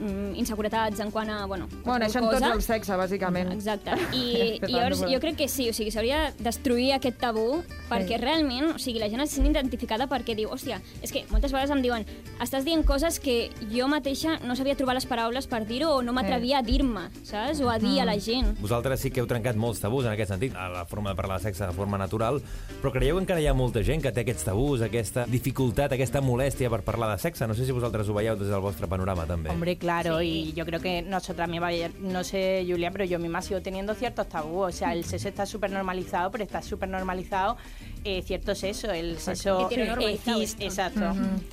mm, 0.00 0.34
inseguretats, 0.40 1.00
en 1.00 1.10
quant 1.10 1.28
a, 1.30 1.44
bueno, 1.46 1.68
Bueno, 1.84 2.06
això 2.06 2.22
en 2.22 2.30
tots 2.30 2.42
el 2.42 2.62
sexe, 2.62 2.96
bàsicament. 2.96 3.52
Exacte. 3.52 3.92
I, 4.12 4.58
i 4.62 4.72
llavors 4.72 5.00
la 5.02 5.10
jo 5.12 5.20
crec 5.20 5.36
que 5.36 5.48
sí, 5.48 5.68
o 5.70 5.72
sigui, 5.76 5.90
s'hauria 5.90 6.30
de 6.36 6.44
destruir 6.48 6.92
aquest 6.96 7.18
tabú 7.20 7.62
perquè 7.88 8.16
Sí. 8.18 8.22
realment, 8.22 8.74
o 8.74 8.78
sigui, 8.78 8.98
la 9.00 9.08
gent 9.08 9.20
es 9.24 9.30
sent 9.30 9.46
identificada 9.46 10.06
perquè 10.08 10.34
diu, 10.36 10.50
hòstia, 10.50 10.80
és 11.02 11.12
que 11.12 11.24
moltes 11.30 11.52
vegades 11.52 11.70
em 11.74 11.82
diuen 11.82 12.06
estàs 12.40 12.64
dient 12.64 12.84
coses 12.86 13.18
que 13.20 13.50
jo 13.72 13.88
mateixa 13.88 14.38
no 14.44 14.54
sabia 14.56 14.76
trobar 14.76 14.94
les 14.94 15.06
paraules 15.06 15.46
per 15.46 15.64
dir-ho 15.66 15.96
o 15.98 16.02
no 16.02 16.12
m'atrevia 16.12 16.58
a 16.58 16.62
dir-me, 16.62 17.08
saps? 17.22 17.60
O 17.60 17.70
a 17.70 17.78
dir 17.78 18.00
a 18.00 18.04
la 18.04 18.18
gent. 18.20 18.54
Vosaltres 18.60 19.00
sí 19.00 19.10
que 19.10 19.20
heu 19.20 19.26
trencat 19.26 19.56
molts 19.56 19.80
tabús 19.80 20.04
en 20.06 20.12
aquest 20.12 20.30
sentit, 20.32 20.54
a 20.56 20.68
la 20.68 20.84
forma 20.86 21.10
de 21.10 21.16
parlar 21.16 21.38
de 21.38 21.44
sexe 21.48 21.66
de 21.66 21.72
forma 21.72 21.98
natural, 21.98 22.40
però 22.82 22.92
creieu 22.92 23.16
que 23.16 23.22
encara 23.24 23.40
hi 23.40 23.46
ha 23.48 23.54
molta 23.54 23.82
gent 23.82 24.02
que 24.02 24.12
té 24.12 24.22
aquests 24.22 24.44
tabús, 24.44 24.82
aquesta 24.82 25.24
dificultat, 25.26 25.92
aquesta 25.92 26.20
molèstia 26.20 26.70
per 26.70 26.82
parlar 26.86 27.10
de 27.14 27.18
sexe? 27.22 27.46
No 27.48 27.54
sé 27.54 27.64
si 27.66 27.72
vosaltres 27.72 28.08
ho 28.08 28.14
veieu 28.14 28.36
des 28.36 28.48
del 28.48 28.60
vostre 28.60 28.86
panorama, 28.86 29.26
també. 29.26 29.50
Hombre, 29.50 29.76
claro, 29.88 30.18
Sí. 30.20 30.50
y 30.50 30.52
yo 30.52 30.66
creo 30.66 30.80
que 30.80 31.00
nosotras 31.00 31.48
mismas, 31.48 31.72
no 32.00 32.22
sé, 32.22 32.62
Julia, 32.68 32.90
pero 32.90 33.04
yo 33.04 33.18
misma 33.18 33.40
sigo 33.40 33.62
teniendo 33.62 33.94
ciertos 33.94 34.28
tabús. 34.28 34.66
O 34.68 34.72
sea, 34.72 34.92
el 34.92 35.04
sexo 35.04 35.28
está 35.28 35.46
súper 35.46 35.70
normalizado, 35.70 36.30
pero 36.30 36.44
está 36.44 36.60
súper 36.60 36.90
normalizado 36.90 37.56
eh, 38.04 38.22
cierto 38.22 38.54
sexo, 38.54 38.90
el 38.90 39.18
sexo 39.18 39.66
Heteronormalizado 39.70 40.40
cis, 40.40 40.56
exacto, 40.60 41.12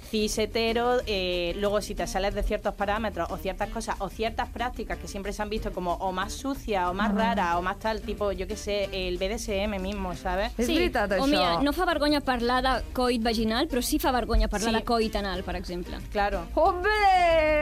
cis 0.09 0.37
hetero. 0.37 0.99
eh, 1.05 1.55
luego, 1.59 1.81
si 1.81 1.95
te 1.95 2.07
sales 2.07 2.33
de 2.35 2.43
ciertos 2.43 2.73
parámetros 2.75 3.29
o 3.31 3.37
ciertas 3.37 3.69
cosas 3.69 3.95
o 3.99 4.09
ciertas 4.09 4.49
prácticas 4.49 4.97
que 4.97 5.07
siempre 5.07 5.33
se 5.33 5.41
han 5.41 5.49
visto 5.49 5.71
como 5.71 5.93
o 5.95 6.11
más 6.11 6.33
sucias 6.33 6.87
o 6.89 6.93
más 6.93 7.13
raras 7.13 7.55
o 7.55 7.61
más 7.61 7.79
tal, 7.79 8.01
tipo, 8.01 8.31
yo 8.31 8.47
qué 8.47 8.55
sé, 8.57 8.89
el 8.91 9.17
BDSM 9.17 9.79
mismo, 9.81 10.15
¿sabes? 10.15 10.55
Veritat, 10.57 11.11
O 11.19 11.27
mira, 11.27 11.61
no 11.61 11.71
fa 11.73 11.85
vergonya 11.85 12.21
parlar 12.21 12.63
de 12.63 12.83
coit 12.93 13.21
vaginal, 13.23 13.67
però 13.67 13.81
sí 13.81 13.99
fa 13.99 14.11
vergonya 14.11 14.47
parlar 14.47 14.71
Sí. 14.71 14.75
de 14.79 14.83
coit 14.83 15.15
anal, 15.15 15.43
per 15.43 15.55
exemple. 15.55 15.97
Claro. 16.11 16.45
Hombre! 16.55 16.89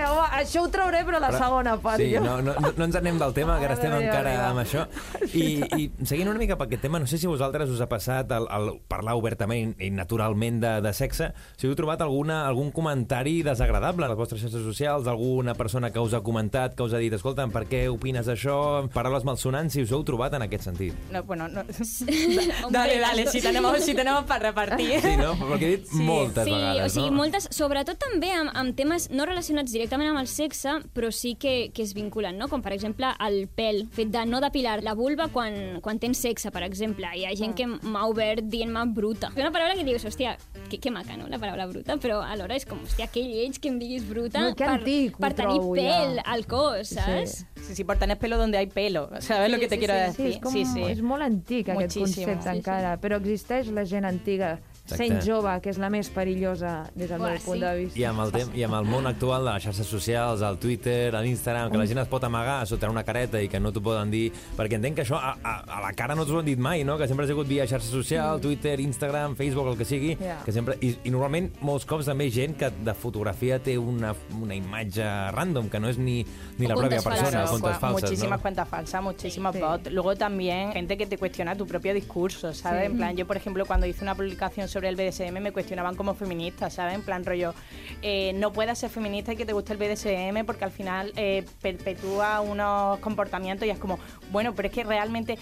Home, 0.07 0.27
això 0.39 0.63
ho 0.63 0.69
trauré, 0.69 1.03
però 1.05 1.19
la 1.19 1.31
segona 1.31 1.77
part. 1.77 1.97
Sí, 2.01 2.13
no, 2.19 2.41
no, 2.41 2.53
no, 2.59 2.71
no 2.77 2.85
ens 2.85 2.95
anem 2.95 3.17
del 3.19 3.33
tema, 3.33 3.57
que 3.59 3.65
ara 3.65 3.75
estem 3.75 3.91
ve, 3.91 4.05
encara 4.05 4.31
arriba. 4.33 4.49
amb 4.49 4.59
això. 4.63 4.85
I, 5.33 5.45
I 5.77 5.91
seguint 6.05 6.29
una 6.29 6.39
mica 6.39 6.57
per 6.57 6.67
aquest 6.67 6.81
tema, 6.83 6.99
no 6.99 7.07
sé 7.07 7.17
si 7.17 7.25
a 7.27 7.29
vosaltres 7.29 7.69
us 7.69 7.81
ha 7.81 7.87
passat 7.89 8.31
el, 8.31 8.47
el 8.51 8.72
parlar 8.87 9.15
obertament 9.19 9.75
i 9.81 9.89
naturalment 9.93 10.59
de, 10.63 10.73
de 10.85 10.93
sexe, 10.93 11.31
si 11.57 11.67
heu 11.67 11.75
trobat 11.77 12.01
alguna, 12.01 12.43
algun 12.47 12.71
comentari 12.71 13.41
desagradable 13.45 14.05
a 14.05 14.11
les 14.11 14.17
vostres 14.19 14.41
xarxes 14.43 14.63
socials, 14.65 15.07
alguna 15.07 15.53
persona 15.55 15.91
que 15.93 15.99
us 16.03 16.13
ha 16.13 16.21
comentat, 16.25 16.75
que 16.77 16.83
us 16.83 16.93
ha 16.93 17.01
dit, 17.01 17.13
escolta'm, 17.13 17.51
per 17.53 17.65
què 17.69 17.85
opines 17.91 18.27
d'això? 18.29 18.57
Paraules 18.93 19.25
malsonants, 19.27 19.73
si 19.73 19.83
us 19.85 19.91
heu 19.93 20.03
trobat 20.07 20.33
en 20.37 20.45
aquest 20.47 20.67
sentit. 20.69 20.97
No, 21.13 21.23
bueno, 21.23 21.47
no. 21.47 21.63
Dale, 22.69 22.99
dale, 22.99 23.27
si 23.27 23.41
tenemos, 23.41 23.79
si 23.83 23.93
tenemos 23.93 24.23
para 24.25 24.49
repartir. 24.51 24.99
Sí, 25.01 25.15
no? 25.17 25.33
Perquè 25.37 25.67
he 25.67 25.71
dit 25.77 25.87
Sí. 25.93 26.01
moltes 26.03 26.45
sí, 26.45 26.51
vegades, 26.51 26.85
o 26.85 26.93
sigui, 26.95 27.09
no? 27.11 27.17
moltes, 27.17 27.47
sobretot 27.53 27.99
també 28.01 28.31
amb, 28.33 28.51
amb 28.57 28.75
temes 28.77 29.09
no 29.11 29.25
relacionats 29.29 29.71
directament 29.73 30.09
amb 30.13 30.21
el 30.21 30.27
sexe, 30.31 30.77
però 30.95 31.11
sí 31.13 31.35
que, 31.39 31.71
que 31.73 31.83
es 31.83 31.93
vinculen, 31.93 32.37
no? 32.39 32.47
Com 32.49 32.63
per 32.65 32.73
exemple 32.73 33.09
el 33.25 33.43
pèl, 33.55 33.83
fet 33.93 34.11
de 34.13 34.23
no 34.29 34.39
depilar 34.43 34.79
la 34.83 34.95
vulva 34.97 35.27
quan, 35.33 35.79
quan 35.83 35.99
tens 36.01 36.21
sexe, 36.23 36.51
per 36.51 36.63
exemple. 36.65 37.09
Hi 37.13 37.25
ha 37.27 37.35
gent 37.37 37.53
que 37.57 37.67
m'ha 37.67 38.05
obert 38.09 38.45
dient-me 38.63 38.85
bruta. 38.95 39.29
És 39.35 39.41
una 39.43 39.51
paraula 39.53 39.75
que 39.77 39.83
dius, 39.85 40.05
hòstia, 40.07 40.37
que, 40.71 40.79
que 40.79 40.91
maca, 40.91 41.17
no?, 41.19 41.27
la 41.29 41.37
paraula 41.41 41.67
bruta, 41.69 41.97
però 42.01 42.21
alhora 42.23 42.55
és 42.57 42.65
com, 42.65 42.79
hòstia, 42.83 43.07
que 43.11 43.21
lleig 43.27 43.59
que 43.61 43.69
em 43.69 43.77
diguis 43.81 44.07
bruta 44.07 44.41
No, 44.47 44.55
que 44.55 44.63
per, 44.65 44.73
antic, 44.79 45.17
per 45.21 45.33
tenir 45.37 45.59
trobo, 45.59 45.75
pèl 45.77 46.17
ja. 46.21 46.25
al 46.33 46.45
cos, 46.49 46.95
saps? 46.95 47.37
Sí. 47.43 47.63
Sí, 47.63 47.75
sí, 47.77 47.83
por 47.87 47.95
tener 47.97 48.17
pelo 48.19 48.37
donde 48.37 48.57
hay 48.57 48.67
pelo. 48.67 49.09
¿Sabes 49.21 49.49
lo 49.51 49.57
que 49.59 49.67
te 49.69 49.75
sí, 49.75 49.79
quiero 49.79 49.93
sí, 49.93 49.99
Sí, 50.17 50.23
decir? 50.23 50.35
és, 50.35 50.41
com, 50.43 50.51
sí, 50.51 50.65
sí. 50.65 50.81
és 50.83 51.01
molt 51.01 51.23
antic 51.23 51.69
aquest 51.69 51.95
Moltíssim. 51.95 52.25
concepte 52.25 52.43
Sí, 52.43 52.49
sí. 52.49 52.57
encara, 52.57 52.97
però 52.99 53.19
existeix 53.21 53.69
la 53.71 53.85
gent 53.87 54.03
antiga 54.05 54.57
sent 54.85 55.01
Exacte. 55.13 55.31
jove, 55.31 55.61
que 55.63 55.69
és 55.71 55.77
la 55.79 55.89
més 55.89 56.09
perillosa 56.11 56.89
des 56.93 57.07
del 57.09 57.21
Uah, 57.21 57.29
meu 57.31 57.39
punt 57.45 57.55
sí. 57.57 57.63
de 57.63 57.75
vista. 57.77 57.99
I 57.99 58.03
amb, 58.09 58.19
el 58.19 58.31
tem 58.35 58.49
I 58.59 58.63
amb 58.67 58.75
el 58.75 58.85
món 58.85 59.07
actual 59.07 59.45
de 59.45 59.53
les 59.53 59.63
xarxes 59.63 59.87
socials, 59.87 60.41
el 60.43 60.57
Twitter, 60.59 61.13
l'Instagram, 61.15 61.71
que 61.71 61.77
la 61.79 61.85
gent 61.87 62.01
es 62.03 62.07
pot 62.11 62.23
amagar 62.27 62.65
sota 62.67 62.89
una 62.91 63.03
careta 63.07 63.39
i 63.41 63.47
que 63.47 63.59
no 63.63 63.71
t'ho 63.71 63.81
poden 63.81 64.11
dir, 64.11 64.31
perquè 64.57 64.75
entenc 64.75 64.97
que 64.99 65.05
això 65.05 65.15
a, 65.15 65.37
a, 65.41 65.53
a 65.77 65.79
la 65.85 65.93
cara 65.95 66.15
no 66.15 66.25
t'ho 66.27 66.39
han 66.39 66.45
dit 66.45 66.59
mai, 66.59 66.83
no? 66.83 66.97
que 66.97 67.07
sempre 67.07 67.23
ha 67.23 67.27
sigut 67.31 67.47
via 67.47 67.65
xarxa 67.65 67.87
social, 67.89 68.41
Twitter, 68.41 68.79
Instagram, 68.81 69.35
Facebook, 69.39 69.69
el 69.71 69.77
que 69.77 69.85
sigui, 69.85 70.17
Ja. 70.19 70.41
que 70.43 70.51
sempre, 70.51 70.75
i, 70.81 70.91
i 71.05 71.09
normalment 71.11 71.49
molts 71.61 71.85
cops 71.85 72.05
també 72.11 72.27
gent 72.29 72.57
que 72.59 72.69
de 72.83 72.93
fotografia 72.93 73.59
té 73.63 73.77
una, 73.77 74.13
una 74.41 74.53
imatge 74.55 75.07
random, 75.31 75.69
que 75.69 75.79
no 75.79 75.87
és 75.89 75.97
ni, 75.97 76.25
ni 76.59 76.67
la 76.67 76.75
pròpia 76.75 77.01
persona, 77.01 77.45
cua- 77.47 77.79
falses, 77.79 78.03
muchísimas 78.03 78.37
no? 78.37 78.41
cuentas 78.41 78.67
falsas, 78.67 79.01
muchísimos 79.01 79.55
Sí. 79.55 79.61
bots. 79.61 79.91
Luego 79.91 80.15
también 80.15 80.71
gente 80.73 80.97
que 80.97 81.05
te 81.07 81.17
cuestiona 81.17 81.55
tu 81.55 81.65
propio 81.65 81.93
discurso, 81.93 82.53
¿sabes? 82.53 82.81
Sí. 82.81 82.91
En 82.91 82.97
plan, 82.97 83.15
yo 83.15 83.25
por 83.25 83.37
ejemplo 83.37 83.65
cuando 83.65 83.85
hice 83.87 84.03
una 84.03 84.15
publicación 84.15 84.67
sobre 84.73 84.89
el 84.89 84.95
BDSM 84.95 85.39
me 85.39 85.51
cuestionaban 85.51 85.95
como 85.95 86.15
feminista, 86.15 86.69
¿sabes? 86.69 86.95
En 86.95 87.03
plan 87.03 87.23
rollo, 87.23 87.53
eh, 88.01 88.33
no 88.33 88.51
puedes 88.51 88.79
ser 88.79 88.89
feminista 88.89 89.33
y 89.33 89.35
que 89.37 89.45
te 89.45 89.53
guste 89.53 89.73
el 89.73 89.79
BDSM 89.79 90.45
porque 90.45 90.65
al 90.65 90.71
final 90.71 91.13
eh, 91.15 91.45
perpetúa 91.61 92.41
unos 92.41 92.99
comportamientos 92.99 93.67
y 93.67 93.71
es 93.71 93.77
como, 93.77 93.99
bueno, 94.31 94.53
pero 94.55 94.67
es 94.67 94.73
que 94.73 94.83
realmente 94.83 95.37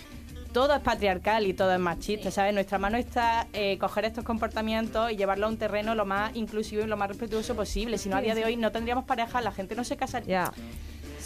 todo 0.52 0.76
es 0.76 0.82
patriarcal 0.82 1.48
y 1.48 1.54
todo 1.54 1.74
es 1.74 1.80
machista, 1.80 2.30
¿sabes? 2.30 2.54
Nuestra 2.54 2.78
mano 2.78 2.98
está 2.98 3.48
eh, 3.54 3.78
coger 3.78 4.04
estos 4.04 4.26
comportamientos 4.26 5.10
y 5.12 5.16
llevarlo 5.16 5.46
a 5.46 5.50
un 5.50 5.58
terreno 5.58 5.96
lo 5.96 6.06
más 6.06 6.36
inclusivo 6.36 6.84
y 6.84 6.88
lo 6.88 6.98
más 6.98 7.08
respetuoso 7.08 7.56
posible. 7.56 7.98
Si 7.98 8.10
no, 8.10 8.18
a 8.18 8.22
día 8.22 8.36
de 8.36 8.44
hoy 8.44 8.58
no 8.58 8.72
tendríamos 8.72 9.06
pareja, 9.06 9.40
la 9.40 9.54
gente 9.54 9.76
no 9.76 9.86
se 9.86 9.96
casaría. 9.96 10.52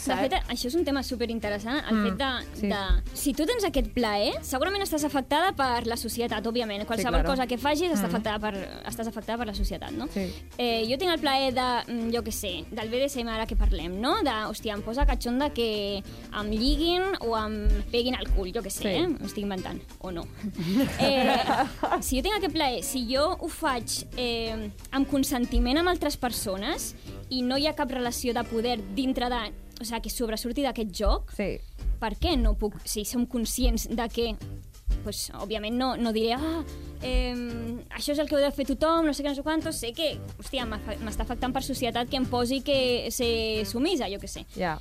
De 0.06 0.16
fet, 0.16 0.34
això 0.52 0.66
és 0.68 0.74
un 0.76 0.84
tema 0.84 1.02
superinteressant, 1.02 1.80
el 1.88 1.94
Mm, 1.96 2.04
fet 2.06 2.18
de, 2.18 2.60
sí. 2.60 2.68
de... 2.68 2.80
Si 3.14 3.32
tu 3.34 3.46
tens 3.46 3.64
aquest 3.64 3.88
plaer, 3.94 4.34
segurament 4.42 4.82
estàs 4.84 5.04
afectada 5.04 5.52
per 5.56 5.86
la 5.86 5.96
societat, 5.96 6.44
òbviament. 6.46 6.84
Qualsevol 6.86 7.20
claro. 7.22 7.28
cosa 7.30 7.46
que 7.46 7.56
facis 7.58 7.90
està 7.90 8.06
Mm. 8.06 8.14
afectada 8.14 8.38
per, 8.38 8.54
estàs 8.86 9.08
afectada 9.08 9.38
per 9.38 9.46
la 9.46 9.54
societat, 9.54 9.90
no? 9.92 10.06
Sí. 10.12 10.26
Eh, 10.58 10.84
jo 10.90 10.96
tinc 10.98 11.10
el 11.12 11.20
plaer 11.20 11.52
de, 11.54 11.68
mm, 11.92 12.10
jo 12.14 12.22
què 12.22 12.32
sé, 12.32 12.64
del 12.70 12.88
BDSM 12.90 13.28
ara 13.28 13.46
que 13.46 13.56
parlem, 13.56 13.98
no? 14.00 14.22
De, 14.22 14.30
hòstia, 14.50 14.74
em 14.74 14.82
posa 14.82 15.06
catxonda 15.06 15.50
que 15.52 16.02
em 16.02 16.50
lliguin 16.50 17.02
o 17.20 17.36
em 17.38 17.68
peguin 17.90 18.14
al 18.16 18.28
cul, 18.34 18.52
jo 18.52 18.60
què 18.62 18.70
sé, 18.70 18.82
Sí. 18.82 18.88
eh? 18.88 19.06
Ho 19.20 19.24
estic 19.26 19.42
inventant, 19.44 19.80
o 20.00 20.10
no. 20.10 20.24
Eh, 21.00 21.42
si 22.00 22.16
jo 22.16 22.22
tinc 22.22 22.36
aquest 22.36 22.52
plaer, 22.54 22.82
si 22.84 23.06
jo 23.08 23.36
ho 23.40 23.48
faig 23.48 24.04
eh, 24.16 24.70
amb 24.92 25.08
consentiment 25.10 25.78
amb 25.78 25.88
altres 25.88 26.16
persones 26.16 26.94
i 27.30 27.42
no 27.42 27.56
hi 27.58 27.66
ha 27.66 27.74
cap 27.74 27.90
relació 27.90 28.34
de 28.34 28.44
poder 28.44 28.78
dintre 28.94 29.28
de... 29.32 29.40
O 29.80 29.84
sigui, 29.84 30.00
que 30.06 30.10
sobresurti 30.10 30.62
d'aquest 30.64 30.92
joc, 30.96 31.32
Sí. 31.36 31.58
per 32.00 32.14
què 32.16 32.36
no 32.40 32.54
puc... 32.56 32.78
Si 32.84 33.04
som 33.04 33.26
conscients 33.26 33.88
de 33.88 34.08
que 34.08 34.36
pues, 35.04 35.30
òbviament 35.38 35.76
no, 35.76 35.96
no 35.96 36.12
diré 36.12 36.32
ah, 36.34 36.62
eh, 37.02 37.34
això 37.94 38.12
és 38.12 38.18
el 38.18 38.28
que 38.28 38.36
heu 38.36 38.42
de 38.42 38.50
fer 38.54 38.66
tothom, 38.66 39.06
no 39.06 39.12
sé 39.14 39.22
què, 39.22 39.30
no 39.30 39.38
sé 39.38 39.44
quantos, 39.46 39.76
sé 39.78 39.92
que, 39.94 40.16
hòstia, 40.40 40.66
m'està 40.66 41.22
afectant 41.26 41.52
per 41.54 41.62
societat 41.62 42.10
que 42.10 42.18
em 42.18 42.26
posi 42.26 42.60
que 42.66 43.10
ser 43.14 43.64
sumisa, 43.66 44.08
jo 44.10 44.18
què 44.22 44.30
sé. 44.30 44.46
Ja. 44.56 44.78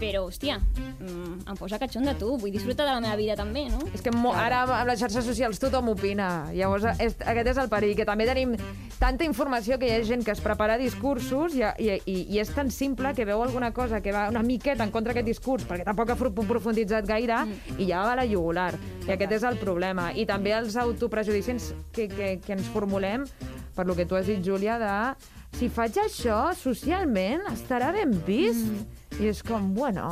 Però, 0.00 0.26
hòstia, 0.26 0.58
mm, 0.58 1.46
em 1.48 1.56
posa 1.56 1.78
catxon 1.78 2.04
de 2.04 2.14
tu, 2.18 2.36
vull 2.36 2.52
disfrutar 2.52 2.84
de 2.84 2.92
la 2.92 3.00
meva 3.00 3.16
vida 3.16 3.36
també, 3.36 3.66
no? 3.72 3.78
És 3.94 4.02
que 4.04 4.10
mo 4.12 4.32
ara 4.36 4.62
amb 4.64 4.88
les 4.90 5.00
xarxes 5.00 5.24
socials 5.24 5.58
tothom 5.58 5.88
opina. 5.88 6.50
Llavors, 6.52 6.84
és, 7.00 7.16
aquest 7.24 7.48
és 7.54 7.60
el 7.62 7.70
perill, 7.72 7.96
que 7.96 8.04
també 8.04 8.26
tenim 8.28 8.56
tanta 8.98 9.24
informació 9.24 9.78
que 9.78 9.88
hi 9.88 9.94
ha 9.96 10.04
gent 10.04 10.24
que 10.24 10.32
es 10.32 10.40
prepara 10.40 10.76
discursos 10.76 11.54
i, 11.56 11.62
i, 11.78 12.00
i, 12.04 12.16
i 12.36 12.40
és 12.40 12.52
tan 12.52 12.70
simple 12.70 13.14
que 13.16 13.24
veu 13.24 13.42
alguna 13.42 13.72
cosa 13.72 14.02
que 14.04 14.12
va 14.12 14.28
una 14.28 14.42
miqueta 14.42 14.84
en 14.84 14.90
contra 14.90 15.12
d'aquest 15.12 15.26
discurs, 15.26 15.64
perquè 15.68 15.84
tampoc 15.84 16.10
ha 16.10 16.16
profunditzat 16.16 17.06
gaire, 17.06 17.36
Mm. 17.46 17.80
i 17.80 17.86
ja 17.88 18.02
va 18.02 18.12
a 18.12 18.16
la 18.16 18.26
jugular. 18.26 18.74
I 19.06 19.12
aquest 19.12 19.32
és 19.32 19.42
el 19.42 19.56
problema. 19.60 20.10
I 20.14 20.26
també 20.26 20.52
els 20.56 20.76
autoprejudicis 20.76 21.72
que, 21.92 22.08
que, 22.08 22.40
que 22.44 22.52
ens 22.52 22.68
formulem, 22.72 23.26
per 23.74 23.86
lo 23.86 23.94
que 23.94 24.06
tu 24.06 24.16
has 24.16 24.26
dit, 24.26 24.42
Júlia, 24.44 24.78
de 24.78 25.35
si 25.58 25.68
faig 25.72 25.96
això 26.02 26.40
socialment 26.58 27.46
estarà 27.52 27.92
ben 27.96 28.12
vist. 28.26 28.66
Mm. 28.66 28.92
I 29.16 29.30
és 29.30 29.38
com, 29.46 29.70
bueno, 29.72 30.02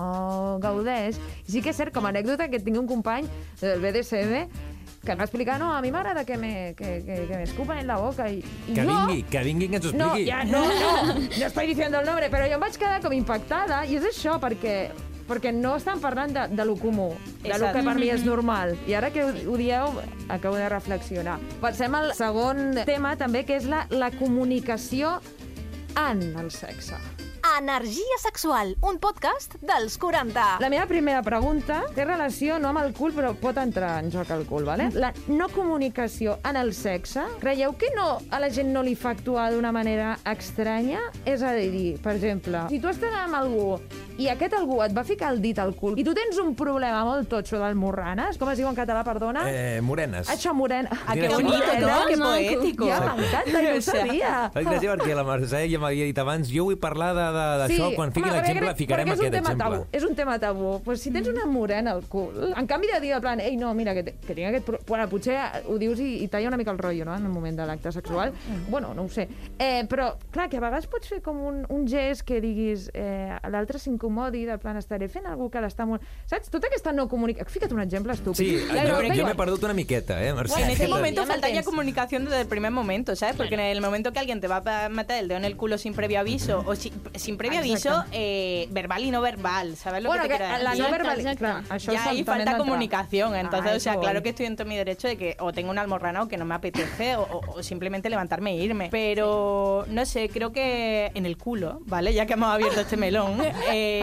gaudeix. 0.63 1.19
I 1.45 1.51
sí 1.53 1.61
que 1.61 1.75
és 1.75 1.77
cert, 1.77 1.93
com 1.93 2.07
a 2.07 2.13
anècdota, 2.15 2.47
que 2.49 2.61
tinc 2.63 2.79
un 2.81 2.87
company 2.89 3.27
del 3.61 3.83
BDSM 3.83 4.47
que 5.05 5.13
em 5.13 5.19
va 5.21 5.27
explicar, 5.27 5.59
no, 5.61 5.67
a 5.77 5.83
mi 5.85 5.91
m'agrada 5.93 6.23
que 6.25 6.39
me, 6.41 6.73
que, 6.79 7.03
que, 7.05 7.17
que 7.29 7.37
me 7.37 7.43
escupan 7.45 7.77
en 7.83 7.87
la 7.91 7.99
boca. 8.01 8.25
I, 8.33 8.39
i 8.71 8.73
Que 8.73 8.87
jo... 8.87 8.95
vingui, 8.95 9.19
que 9.29 9.43
vingui 9.45 9.69
que 9.69 9.77
ens 9.77 9.91
ho 9.91 9.93
No, 9.93 10.07
expliqui. 10.15 10.31
ja, 10.31 10.45
no, 10.49 10.63
no, 10.65 11.19
no 11.19 11.47
estoy 11.51 11.67
diciendo 11.67 12.01
el 12.01 12.07
nombre, 12.09 12.31
però 12.33 12.47
jo 12.49 12.57
em 12.57 12.65
vaig 12.65 12.79
quedar 12.81 13.03
com 13.05 13.13
impactada, 13.13 13.83
i 13.85 13.99
és 14.01 14.07
això, 14.09 14.39
perquè 14.41 14.79
perquè 15.29 15.53
no 15.55 15.75
estan 15.79 16.03
parlant 16.03 16.35
de, 16.35 16.47
de 16.55 16.67
lo 16.69 16.77
comú, 16.81 17.13
de 17.43 17.59
lo 17.59 17.73
que 17.73 17.83
per 17.85 17.97
mi 17.99 18.11
és 18.13 18.25
normal. 18.27 18.77
I 18.89 18.99
ara 19.01 19.13
que 19.15 19.25
ho, 19.25 19.33
ho 19.33 19.57
dieu, 19.61 20.01
acabo 20.29 20.57
de 20.61 20.69
reflexionar. 20.69 21.39
Passem 21.63 21.95
al 21.95 22.13
segon 22.17 22.81
tema, 22.85 23.17
també, 23.21 23.45
que 23.49 23.59
és 23.61 23.69
la, 23.71 23.87
la 23.91 24.13
comunicació 24.15 25.19
en 25.97 26.25
el 26.39 26.51
sexe. 26.51 26.99
Energia 27.59 28.17
sexual, 28.23 28.73
un 28.81 28.97
podcast 28.99 29.59
dels 29.61 29.99
40. 30.01 30.57
La 30.65 30.71
meva 30.73 30.87
primera 30.89 31.21
pregunta 31.23 31.83
té 31.95 32.07
relació 32.07 32.57
no 32.59 32.71
amb 32.73 32.81
el 32.81 32.95
cul, 32.97 33.13
però 33.15 33.35
pot 33.37 33.61
entrar 33.61 33.99
en 34.01 34.09
joc 34.11 34.33
el 34.33 34.47
cul, 34.49 34.65
vale? 34.65 34.89
La 34.97 35.13
no 35.29 35.51
comunicació 35.53 36.39
en 36.49 36.57
el 36.57 36.73
sexe, 36.75 37.27
creieu 37.45 37.77
que 37.79 37.93
no 37.95 38.17
a 38.33 38.41
la 38.41 38.49
gent 38.51 38.73
no 38.73 38.83
li 38.83 38.97
fa 38.97 39.13
actuar 39.13 39.51
d'una 39.53 39.75
manera 39.77 40.15
estranya? 40.33 41.05
És 41.29 41.45
a 41.45 41.53
dir, 41.55 42.01
per 42.03 42.17
exemple, 42.17 42.65
si 42.73 42.81
tu 42.81 42.89
estàs 42.91 43.15
amb 43.21 43.37
algú 43.39 43.77
i 44.19 44.29
aquest 44.31 44.53
algú 44.55 44.81
et 44.85 44.93
va 44.95 45.03
ficar 45.05 45.33
el 45.35 45.41
dit 45.43 45.59
al 45.59 45.73
cul 45.75 45.99
i 45.99 46.05
tu 46.07 46.13
tens 46.15 46.37
un 46.39 46.53
problema 46.55 47.01
molt 47.05 47.29
totxo 47.29 47.59
d'almorranes, 47.59 48.39
com 48.39 48.49
es 48.53 48.59
diu 48.61 48.69
en 48.69 48.77
català, 48.77 49.03
perdona? 49.05 49.43
Eh, 49.51 49.81
morenes. 49.83 50.29
Això, 50.31 50.53
morena. 50.55 50.89
Ah, 51.07 51.15
qué 51.15 51.29
bonito, 51.29 51.57
¿no? 51.81 51.97
Qué 52.09 52.17
maco. 52.17 52.31
poético. 52.31 52.87
Ja, 52.87 53.15
m'encanta, 53.17 53.63
jo 53.65 53.73
ho 53.77 53.81
sabia. 53.91 54.35
És 54.55 54.67
gràcies 54.67 54.91
perquè 54.95 55.15
la 55.19 55.25
Mercè 55.27 55.65
ja 55.71 55.81
m'havia 55.83 56.05
dit 56.07 56.19
abans 56.23 56.49
jo 56.53 56.65
vull 56.69 56.79
parlar 56.79 57.11
de- 57.15 57.27
de- 57.35 57.59
d'això, 57.65 57.91
quan 57.97 58.13
fiqui 58.13 58.31
l'exemple 58.31 58.75
ficarem 58.79 59.09
aquest 59.11 59.23
tema 59.35 59.51
exemple. 59.51 59.65
Tabú, 59.65 59.87
és 59.93 60.05
un 60.05 60.15
tema 60.15 60.39
tabú. 60.39 60.81
Pues 60.85 61.01
si 61.03 61.11
tens 61.11 61.29
una 61.29 61.47
morena 61.47 61.93
al 61.93 62.05
cul, 62.09 62.53
en 62.57 62.67
canvi 62.67 62.87
de 62.93 63.01
dir 63.01 63.13
en 63.19 63.21
plan, 63.21 63.41
ei, 63.41 63.57
no, 63.57 63.73
mira, 63.75 63.95
que, 63.95 64.05
que 64.05 64.35
tinc 64.35 64.49
aquest... 64.49 64.65
pro-" 64.67 64.81
Bueno, 64.87 65.09
potser 65.09 65.39
ho 65.67 65.79
dius 65.79 65.99
i, 66.01 66.23
i 66.23 66.29
talla 66.29 66.49
una 66.49 66.57
mica 66.61 66.71
el 66.71 66.79
rotllo, 66.79 67.05
no?, 67.05 67.17
en 67.17 67.25
el 67.27 67.33
moment 67.33 67.57
de 67.59 67.67
l'acte 67.67 67.91
sexual. 67.93 68.33
Bueno, 68.69 68.95
no 68.95 69.03
ho 69.05 69.09
sé. 69.09 69.29
Eh, 69.59 69.85
però, 69.89 70.13
clar, 70.31 70.49
que 70.49 70.59
a 70.59 70.61
vegades 70.61 70.87
pots 70.87 71.09
fer 71.09 71.21
com 71.23 71.41
un, 71.43 71.65
un 71.69 71.87
gest 71.89 72.23
que 72.23 72.41
diguis 72.41 72.91
eh, 72.95 73.35
l'altre 73.51 73.79
s'incomodi, 74.05 74.45
del 74.45 74.59
plan, 74.59 74.77
estaré 74.77 75.09
fent 75.09 75.27
algú 75.27 75.49
que 75.51 75.61
l'està 75.61 75.87
molt... 75.89 76.03
Saps? 76.29 76.51
Tota 76.53 76.69
aquesta 76.69 76.93
no 76.93 77.07
comunicació... 77.09 77.49
Fica't 77.55 77.73
un 77.73 77.81
exemple 77.81 78.13
estúpid. 78.13 78.37
Sí, 78.37 78.59
Ja, 78.69 78.83
jo, 78.85 78.89
però 78.89 78.97
jo 78.97 79.03
vinga. 79.09 79.25
m'he 79.29 79.35
perdut 79.35 79.65
una 79.65 79.75
miqueta, 79.75 80.19
eh, 80.23 80.33
Mercè. 80.35 80.61
En 80.63 80.71
ese 80.71 80.89
momento 80.89 81.23
ya 81.23 81.27
me 81.27 81.33
falta 81.33 81.49
ya 81.49 81.55
tens. 81.55 81.67
comunicación 81.67 82.25
desde 82.25 82.41
el 82.43 82.47
primer 82.49 82.71
momento, 82.71 83.17
¿sabes? 83.17 83.37
Porque 83.37 83.55
en 83.55 83.61
el 83.61 83.81
momento 83.81 84.13
que 84.13 84.19
alguien 84.19 84.41
te 84.41 84.49
va 84.49 84.63
a 84.85 84.89
meter 84.89 85.19
el 85.23 85.29
dedo 85.29 85.39
en 85.39 85.45
el 85.45 85.57
culo 85.57 85.79
sin 85.79 85.95
previo 85.95 86.21
aviso, 86.21 86.63
o 86.67 86.75
si- 86.77 86.93
sin 87.15 87.37
previo 87.37 87.61
aviso, 87.61 88.05
eh, 88.13 88.69
verbal 88.71 89.05
y 89.05 89.11
no 89.11 89.21
verbal, 89.23 89.77
¿sabes 89.77 90.03
lo 90.03 90.09
Bueno, 90.11 90.25
que 90.25 90.29
te 90.31 90.35
que 90.39 90.45
quiero 90.45 90.63
la 90.63 90.71
decir? 90.71 90.83
no 90.83 90.89
Exacte, 90.89 91.03
verbal... 91.03 91.19
exacte. 91.21 91.39
Clar, 91.39 91.65
això 91.79 91.93
ya 91.93 92.05
ahí 92.11 92.25
falta 92.25 92.57
comunicación. 92.59 93.35
Entonces, 93.37 93.73
Ah, 93.73 93.77
o 93.77 93.81
sea, 93.81 93.97
claro 93.99 94.23
que 94.23 94.31
estoy 94.31 94.47
en 94.47 94.57
todo 94.57 94.69
mi 94.69 94.77
derecho 94.77 95.09
de 95.09 95.17
que 95.17 95.37
o 95.41 95.53
tengo 95.53 95.71
una 95.71 95.81
almorrana 95.81 96.23
o 96.23 96.29
que 96.29 96.37
no 96.37 96.45
me 96.45 96.55
apetece, 96.55 97.17
o, 97.17 97.23
o- 97.23 97.59
o 97.59 97.63
simplemente 97.63 98.11
levantarme 98.11 98.53
e 98.53 98.57
irme. 98.63 98.89
Pero, 98.91 99.85
no 99.89 100.05
sé, 100.05 100.29
creo 100.29 100.53
que 100.53 101.11
en 101.15 101.25
el 101.27 101.37
culo, 101.39 101.81
¿vale? 101.87 102.13
Ya 102.13 102.27
que 102.27 102.35
hemos 102.35 102.51
abierto 102.53 102.81
este 102.81 102.97
melón, 102.97 103.37
eh, 103.73 103.94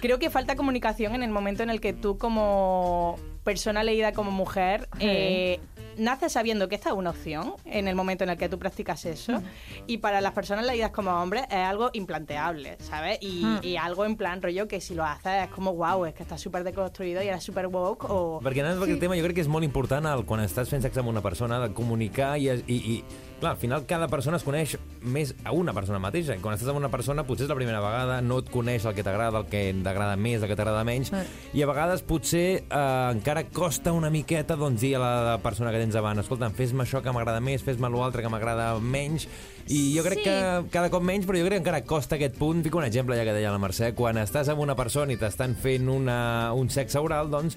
creo 0.00 0.18
que 0.18 0.30
falta 0.30 0.56
comunicación 0.56 1.14
en 1.14 1.22
el 1.22 1.30
momento 1.30 1.62
en 1.62 1.70
el 1.70 1.80
que 1.80 1.92
tú 1.92 2.18
como 2.18 3.16
persona 3.44 3.82
leída 3.84 4.12
como 4.12 4.30
mujer 4.30 4.88
eh, 5.00 5.58
naces 5.96 6.32
sabiendo 6.32 6.68
que 6.68 6.74
esta 6.76 6.90
es 6.90 6.94
una 6.94 7.10
opción 7.10 7.54
en 7.64 7.88
el 7.88 7.94
momento 7.94 8.22
en 8.24 8.30
el 8.30 8.36
que 8.36 8.48
tú 8.48 8.58
practicas 8.58 9.04
eso 9.06 9.42
y 9.86 9.98
para 9.98 10.20
las 10.20 10.32
personas 10.32 10.64
leídas 10.66 10.90
como 10.90 11.10
hombres 11.10 11.44
es 11.50 11.56
algo 11.56 11.90
implanteable, 11.94 12.76
¿sabes? 12.80 13.18
Y, 13.20 13.40
Mm. 13.44 13.58
y 13.62 13.76
algo 13.76 14.04
en 14.04 14.16
plan 14.16 14.40
rollo 14.42 14.68
que 14.68 14.80
si 14.80 14.94
lo 14.94 15.04
haces 15.04 15.44
es 15.44 15.48
como 15.48 15.74
wow, 15.74 16.04
es 16.04 16.14
que 16.14 16.22
estás 16.22 16.40
súper 16.40 16.62
deconstruido 16.64 17.22
y 17.22 17.28
eres 17.28 17.42
súper 17.42 17.66
woke 17.66 18.04
o... 18.08 18.40
Perquè 18.44 18.60
anant 18.62 18.78
per 18.78 18.86
aquest 18.88 19.00
tema, 19.00 19.16
jo 19.16 19.24
crec 19.24 19.40
que 19.40 19.44
és 19.44 19.48
molt 19.50 19.64
important 19.64 20.06
el, 20.12 20.24
quan 20.28 20.44
estàs 20.44 20.68
fent 20.70 20.84
sexe 20.84 21.00
amb 21.00 21.08
una 21.10 21.22
persona 21.24 21.58
de 21.64 21.72
comunicar 21.74 22.36
i, 22.38 22.50
i, 22.68 22.76
i 22.76 23.04
clar, 23.40 23.52
al 23.52 23.58
final 23.58 23.86
cada 23.88 24.06
persona 24.08 24.36
es 24.38 24.44
coneix 24.46 24.76
més 25.02 25.32
a 25.44 25.52
una 25.56 25.72
persona 25.74 25.98
mateixa. 25.98 26.36
I 26.36 26.42
quan 26.44 26.54
estàs 26.54 26.70
amb 26.70 26.78
una 26.78 26.90
persona 26.92 27.24
potser 27.26 27.46
és 27.46 27.50
la 27.50 27.56
primera 27.58 27.80
vegada, 27.82 28.20
no 28.22 28.38
et 28.42 28.50
coneix 28.52 28.84
el 28.86 28.94
que 28.94 29.02
t'agrada, 29.06 29.40
el 29.42 29.48
que 29.50 29.62
t'agrada 29.84 30.16
més, 30.20 30.42
el 30.42 30.50
que 30.50 30.56
t'agrada 30.58 30.84
menys, 30.86 31.10
i 31.56 31.64
a 31.64 31.68
vegades 31.70 32.04
potser 32.06 32.44
eh, 32.62 32.82
encara 33.10 33.46
costa 33.50 33.92
una 33.96 34.10
miqueta 34.12 34.56
doncs, 34.60 34.80
dir 34.84 34.94
a 34.96 35.02
la 35.02 35.38
persona 35.42 35.72
que 35.74 35.80
tens 35.82 35.96
davant, 35.96 36.20
escolta, 36.22 36.50
fes-me 36.54 36.84
això 36.84 37.02
que 37.02 37.12
m'agrada 37.16 37.40
més, 37.40 37.64
fes-me 37.66 37.90
l'altre 37.90 38.22
que 38.22 38.30
m'agrada 38.32 38.74
menys, 38.78 39.26
i 39.68 39.94
jo 39.96 40.04
crec 40.06 40.20
Sí. 40.20 40.24
que 40.24 40.70
cada 40.70 40.90
cop 40.90 41.02
menys, 41.02 41.26
però 41.26 41.38
jo 41.38 41.46
crec 41.46 41.58
que 41.58 41.64
encara 41.64 41.82
costa 41.88 42.16
aquest 42.16 42.36
punt. 42.36 42.62
Fico 42.62 42.78
un 42.78 42.84
exemple, 42.84 43.16
ja 43.16 43.24
que 43.24 43.32
deia 43.32 43.52
la 43.52 43.58
Mercè, 43.62 43.94
quan 43.94 44.18
estàs 44.18 44.48
amb 44.52 44.60
una 44.60 44.74
persona 44.76 45.12
i 45.14 45.16
t'estan 45.16 45.54
fent 45.56 45.88
una, 45.88 46.52
un 46.52 46.68
sexe 46.68 46.98
oral, 46.98 47.30
doncs 47.30 47.56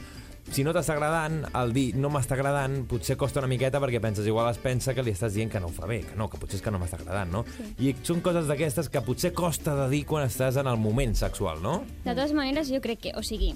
si 0.52 0.64
no 0.66 0.74
t'està 0.76 0.98
agradant, 0.98 1.40
el 1.60 1.74
dir 1.76 1.86
no 1.96 2.12
m'està 2.14 2.36
agradant 2.36 2.82
potser 2.90 3.16
costa 3.20 3.42
una 3.42 3.50
miqueta 3.52 3.80
perquè 3.84 4.02
penses, 4.04 4.28
igual 4.28 4.50
es 4.52 4.60
pensa 4.62 4.94
que 4.94 5.06
li 5.06 5.14
estàs 5.16 5.38
dient 5.38 5.52
que 5.52 5.62
no 5.64 5.70
ho 5.70 5.74
fa 5.74 5.88
bé, 5.90 6.02
que 6.08 6.18
no, 6.20 6.28
que 6.30 6.40
potser 6.42 6.60
és 6.60 6.66
que 6.66 6.74
no 6.74 6.82
m'està 6.82 7.00
agradant, 7.00 7.32
no? 7.32 7.46
I 7.80 7.96
són 8.04 8.22
coses 8.26 8.50
d'aquestes 8.50 8.92
que 8.92 9.04
potser 9.06 9.34
costa 9.34 9.76
de 9.84 9.88
dir 9.94 10.04
quan 10.10 10.28
estàs 10.28 10.60
en 10.62 10.70
el 10.70 10.78
moment 10.82 11.16
sexual, 11.18 11.64
no? 11.64 11.80
De 12.04 12.12
totes 12.12 12.36
maneres, 12.36 12.70
jo 12.74 12.84
crec 12.84 13.08
que, 13.08 13.16
o 13.18 13.24
sigui, 13.26 13.54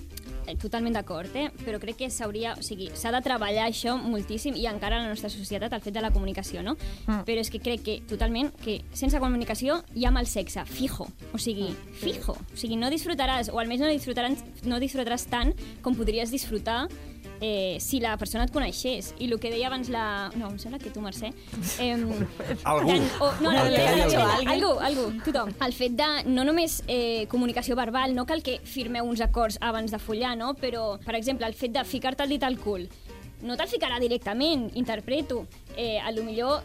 totalment 0.61 0.95
d'acord, 0.95 1.33
eh? 1.35 1.49
però 1.63 1.79
crec 1.81 1.99
que 2.01 2.09
s'hauria, 2.13 2.55
o 2.57 2.63
sigui, 2.65 2.89
s'ha 2.95 3.11
de 3.13 3.21
treballar 3.25 3.67
això 3.67 3.97
moltíssim 3.99 4.55
i 4.55 4.67
encara 4.69 4.99
en 4.99 5.07
la 5.07 5.13
nostra 5.13 5.31
societat 5.33 5.73
el 5.75 5.83
fet 5.83 5.95
de 5.97 6.03
la 6.03 6.11
comunicació, 6.15 6.63
no? 6.63 6.77
Mm. 7.05 7.25
Però 7.27 7.43
és 7.43 7.51
que 7.51 7.61
crec 7.63 7.83
que 7.83 7.97
totalment 8.09 8.53
que 8.63 8.79
sense 8.97 9.19
comunicació 9.19 9.81
hi 9.95 10.07
ha 10.07 10.13
mal 10.13 10.29
sexe, 10.29 10.63
fijo, 10.69 11.09
o 11.33 11.41
sigui, 11.41 11.69
fijo. 11.99 12.37
O 12.37 12.57
sigui, 12.57 12.79
no 12.79 12.91
disfrutaràs, 12.93 13.51
o 13.51 13.59
almenys 13.61 13.85
no 13.85 13.91
disfrutaràs, 13.91 14.43
no 14.65 14.79
disfrutaràs 14.83 15.27
tant 15.31 15.53
com 15.85 15.97
podries 15.97 16.31
disfrutar 16.33 16.85
eh, 17.41 17.77
si 17.79 17.99
la 17.99 18.15
persona 18.17 18.45
et 18.47 18.53
coneixés. 18.53 19.13
I 19.19 19.29
el 19.29 19.39
que 19.39 19.51
deia 19.53 19.67
abans 19.67 19.89
la... 19.93 20.29
No, 20.35 20.51
em 20.53 20.59
sembla 20.61 20.79
que 20.79 20.91
tu, 20.93 21.01
Mercè. 21.01 21.31
Eh, 21.79 21.93
Algú. 22.63 22.95
o, 23.19 23.31
no, 23.41 23.51
no, 23.51 23.63
no, 23.63 23.63
algú. 23.63 24.51
algú, 24.53 24.71
algú, 24.89 25.07
tothom. 25.25 25.53
El 25.65 25.75
fet 25.77 25.97
de 25.97 26.07
no 26.29 26.45
només 26.47 26.81
eh, 26.87 27.27
comunicació 27.31 27.75
verbal, 27.75 28.15
no 28.15 28.25
cal 28.25 28.43
que 28.43 28.59
firmeu 28.63 29.05
uns 29.05 29.21
acords 29.21 29.59
abans 29.61 29.91
de 29.93 29.99
follar, 29.99 30.35
no? 30.37 30.53
Però, 30.57 30.97
per 31.03 31.15
exemple, 31.15 31.47
el 31.47 31.57
fet 31.57 31.75
de 31.75 31.85
ficar-te 31.85 32.25
el 32.25 32.35
dit 32.35 32.43
al 32.43 32.57
cul, 32.61 32.87
no 33.45 33.57
te'l 33.57 33.69
ficarà 33.69 33.99
directament, 34.01 34.71
interpreto. 34.75 35.45
Eh, 35.75 35.99
a 36.01 36.11
lo 36.11 36.23
millor 36.25 36.63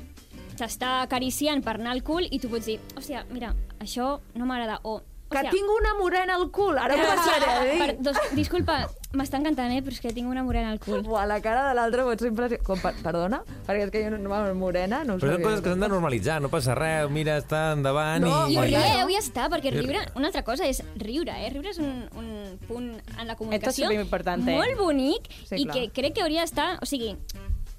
t'està 0.57 1.03
acariciant 1.03 1.63
per 1.65 1.77
anar 1.79 1.93
al 1.97 2.03
cul 2.05 2.29
i 2.31 2.39
tu 2.41 2.51
pots 2.53 2.69
dir, 2.69 2.79
hòstia, 2.97 3.25
mira, 3.33 3.53
això 3.81 4.19
no 4.37 4.47
m'agrada, 4.49 4.81
o 4.85 5.01
Que 5.33 5.39
Hòstia. 5.41 5.53
tinc 5.55 5.71
una 5.73 5.95
morena 5.99 6.35
al 6.39 6.51
cul, 6.55 6.79
ara 6.79 6.95
ho 6.97 7.07
passaré 7.09 7.49
a 7.51 7.63
dir. 7.65 7.79
Per, 7.81 7.95
dos, 8.05 8.19
disculpa, 8.37 8.77
m'està 9.17 9.39
encantant, 9.41 9.73
eh? 9.75 9.81
Però 9.85 9.97
és 9.97 10.01
que 10.05 10.13
tinc 10.15 10.29
una 10.31 10.43
morena 10.45 10.71
al 10.73 10.79
cul. 10.83 11.03
Buah, 11.07 11.25
la 11.29 11.39
cara 11.45 11.65
de 11.69 11.75
l'altre 11.79 12.05
pot 12.07 12.21
ser 12.21 12.31
impressionant. 12.33 12.65
Com, 12.67 12.81
per, 12.85 12.93
perdona? 13.03 13.43
Perquè 13.67 13.87
és 13.87 13.93
que 13.95 14.05
jo 14.05 14.13
no, 14.15 14.21
no 14.23 14.55
morena, 14.59 15.03
no 15.09 15.17
ho 15.17 15.23
Però 15.23 15.35
són 15.37 15.45
coses 15.47 15.65
que 15.65 15.73
s'han 15.73 15.85
de 15.85 15.91
normalitzar, 15.93 16.39
no 16.45 16.51
passa 16.53 16.77
res, 16.79 17.11
mira, 17.13 17.39
està 17.43 17.73
endavant 17.77 18.25
No, 18.25 18.47
i... 18.49 18.57
I 18.57 18.67
rieu, 18.71 19.13
ja 19.17 19.21
està, 19.23 19.49
perquè 19.53 19.73
riure... 19.75 20.05
Una 20.19 20.29
altra 20.31 20.45
cosa 20.47 20.69
és 20.69 20.83
riure, 21.01 21.33
eh? 21.33 21.51
Riure 21.55 21.73
és 21.73 21.81
un, 21.83 22.05
un 22.21 22.59
punt 22.69 22.91
en 23.19 23.27
la 23.27 23.37
comunicació 23.37 23.89
superimportante. 23.89 24.53
molt 24.53 24.77
bonic 24.79 25.29
Sí, 25.49 25.63
i 25.63 25.65
clar. 25.65 25.77
que 25.77 25.89
crec 26.01 26.19
que 26.19 26.23
hauria 26.27 26.45
d'estar... 26.47 26.77
O 26.83 26.89
sigui, 26.89 27.15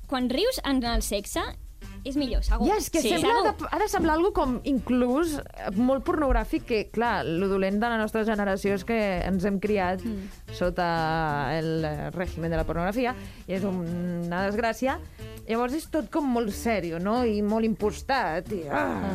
quan 0.09 0.29
rius 0.29 0.59
en 0.65 0.83
el 0.83 1.01
sexe 1.05 1.41
és 2.03 2.17
millor, 2.19 2.43
segur. 2.43 2.67
Ja, 2.67 2.77
és 2.79 2.89
que 2.91 3.01
sí. 3.01 3.13
sembla 3.13 3.33
Segur. 3.37 3.53
de, 3.61 3.69
ha 3.71 3.79
de 3.79 3.87
semblar 3.91 4.17
algo 4.17 4.33
com 4.35 4.57
inclús 4.67 5.37
eh, 5.39 5.69
molt 5.79 6.03
pornogràfic, 6.07 6.65
que, 6.67 6.81
clar, 6.93 7.23
lo 7.25 7.47
dolent 7.51 7.79
de 7.79 7.91
la 7.93 7.99
nostra 8.01 8.25
generació 8.27 8.75
és 8.75 8.83
que 8.87 8.99
ens 9.23 9.47
hem 9.47 9.59
criat 9.63 10.03
mm. 10.03 10.51
sota 10.57 10.87
el 11.55 11.87
eh, 11.87 12.09
règim 12.15 12.43
de 12.49 12.59
la 12.59 12.67
pornografia, 12.67 13.15
i 13.47 13.55
és 13.55 13.63
una 13.67 14.43
desgràcia. 14.49 14.99
Llavors 15.47 15.75
és 15.75 15.87
tot 15.91 16.07
com 16.11 16.27
molt 16.35 16.53
sèrio, 16.55 16.99
no? 17.03 17.21
I 17.27 17.41
molt 17.43 17.67
impostat. 17.67 18.51
I, 18.55 18.63
ah, 18.71 19.09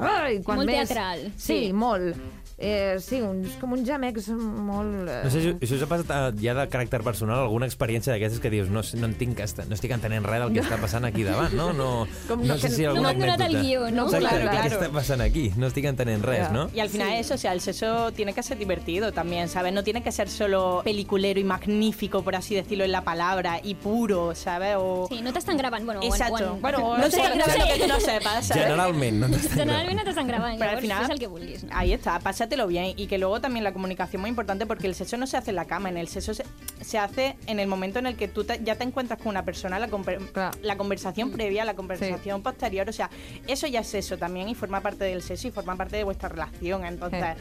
ah, 0.00 0.30
i 0.32 0.40
quan 0.44 0.62
Molt 0.62 0.70
més... 0.70 0.88
teatral, 0.88 1.28
Sí, 1.36 1.66
sí. 1.66 1.72
molt. 1.76 2.16
Eh, 2.64 2.96
sí, 3.04 3.18
un, 3.20 3.42
és 3.44 3.56
com 3.60 3.72
un 3.76 3.82
gemecs 3.84 4.30
molt... 4.32 5.08
eh, 5.08 5.20
No 5.24 5.30
sé 5.30 5.40
si, 5.42 5.50
si 5.66 5.74
us 5.76 5.82
ha 5.84 5.88
passat 5.90 6.08
eh, 6.14 6.40
ja 6.40 6.54
de 6.56 6.64
caràcter 6.72 7.02
personal 7.04 7.42
alguna 7.44 7.66
experiència 7.68 8.14
d'aquestes 8.14 8.40
que 8.40 8.48
dius 8.48 8.70
no, 8.72 8.82
sé- 8.82 8.96
no, 8.96 9.06
entenc, 9.10 9.40
esta- 9.44 9.66
no 9.68 9.76
estic 9.76 9.92
entenent 9.92 10.24
res 10.24 10.40
del 10.40 10.54
que 10.54 10.62
està 10.64 10.78
passant 10.80 11.04
aquí 11.04 11.24
davant, 11.26 11.52
no? 11.52 11.72
No, 11.76 12.06
Com 12.28 12.40
no 12.40 12.54
no- 12.54 12.58
sé 12.58 12.70
si 12.70 12.82
no 12.84 12.90
alguna 12.94 13.10
m'han 13.12 13.20
donat 13.20 13.40
el 13.40 13.46
anècdota. 13.56 13.62
guió, 13.66 13.90
no? 13.90 14.04
Exacte, 14.06 14.24
Claro, 14.28 14.44
què 14.48 14.50
claro. 14.62 14.80
està 14.80 14.90
passant 14.96 15.20
aquí? 15.20 15.44
No 15.56 15.66
estic 15.68 15.84
entenent 15.90 16.24
res, 16.24 16.46
Ja. 16.46 16.52
no? 16.56 16.70
Y 16.74 16.80
al 16.80 16.88
final 16.88 17.12
eso, 17.12 17.34
o 17.34 17.38
sea, 17.38 17.52
el 17.52 17.60
sexo 17.60 18.12
tiene 18.12 18.32
que 18.32 18.42
ser 18.42 18.56
divertido 18.56 19.12
también, 19.12 19.48
¿sabes? 19.48 19.72
No 19.74 19.84
tiene 19.84 20.02
que 20.02 20.10
ser 20.12 20.28
solo 20.30 20.80
peliculero 20.84 21.38
y 21.40 21.44
magnífico, 21.44 22.22
por 22.22 22.34
así 22.36 22.54
decirlo, 22.54 22.84
en 22.84 22.92
la 22.92 23.02
palabra, 23.02 23.60
y 23.62 23.74
puro, 23.74 24.34
¿sabes? 24.34 24.76
O... 24.78 25.06
Sí, 25.10 25.20
no 25.20 25.32
t'estan 25.32 25.56
gravant. 25.58 25.84
Bueno, 25.84 26.00
Exacto. 26.02 26.56
Bueno, 26.60 26.80
Bueno, 26.80 26.96
no 26.96 26.98
no 27.04 27.10
sé, 27.10 27.16
t'estan 27.18 27.38
no 27.38 27.44
sé 27.44 27.58
lo 27.58 27.66
que 27.66 27.80
tú 27.80 27.88
no 27.88 28.00
sepas, 28.00 28.46
¿sabes? 28.46 28.62
Generalment, 28.64 29.18
no 29.20 29.28
t'estan 29.28 29.58
Generalment 29.58 29.98
no 29.98 30.04
t'estan 30.04 30.26
gravant, 30.28 30.58
Pero 30.58 30.70
al 30.70 30.76
llavors 30.76 30.82
final, 30.82 31.00
fes 31.02 31.10
el 31.10 31.18
que 31.18 31.26
vulguis. 31.26 31.64
No? 31.64 31.70
ahí 31.76 31.92
está, 31.92 32.18
pásatelo 32.54 32.66
bien. 32.66 32.94
Y 32.96 33.06
que 33.06 33.18
luego 33.18 33.40
también 33.40 33.64
la 33.64 33.72
comunicación 33.72 34.20
muy 34.20 34.30
importante 34.30 34.66
porque 34.66 34.86
el 34.86 34.94
sexo 34.94 35.16
no 35.16 35.26
se 35.26 35.36
hace 35.36 35.50
en 35.50 35.56
la 35.56 35.64
cama, 35.64 35.88
en 35.88 35.96
el 35.96 36.08
sexo 36.08 36.34
se, 36.34 36.44
se 36.80 36.98
hace 36.98 37.36
en 37.46 37.58
el 37.58 37.66
momento 37.68 37.98
en 37.98 38.06
el 38.06 38.16
que 38.16 38.28
tú 38.28 38.44
te- 38.44 38.60
ya 38.62 38.76
te 38.76 38.84
encuentras 38.84 39.18
con 39.18 39.28
una 39.28 39.44
persona, 39.44 39.78
la, 39.78 39.88
Claro. 39.88 40.56
la 40.62 40.76
conversación 40.76 41.30
previa, 41.30 41.64
la 41.64 41.74
conversación 41.74 42.42
posterior, 42.42 42.88
o 42.88 42.92
sea, 42.92 43.10
eso 43.46 43.66
ya 43.66 43.80
es 43.80 43.86
sexo 43.88 44.16
también 44.18 44.48
y 44.48 44.54
forma 44.54 44.80
parte 44.80 45.04
del 45.04 45.22
sexo 45.22 45.48
y 45.48 45.50
forma 45.50 45.76
parte 45.76 45.96
de 45.96 46.04
vuestra 46.04 46.28
relación. 46.28 46.84
Entonces, 46.84 47.36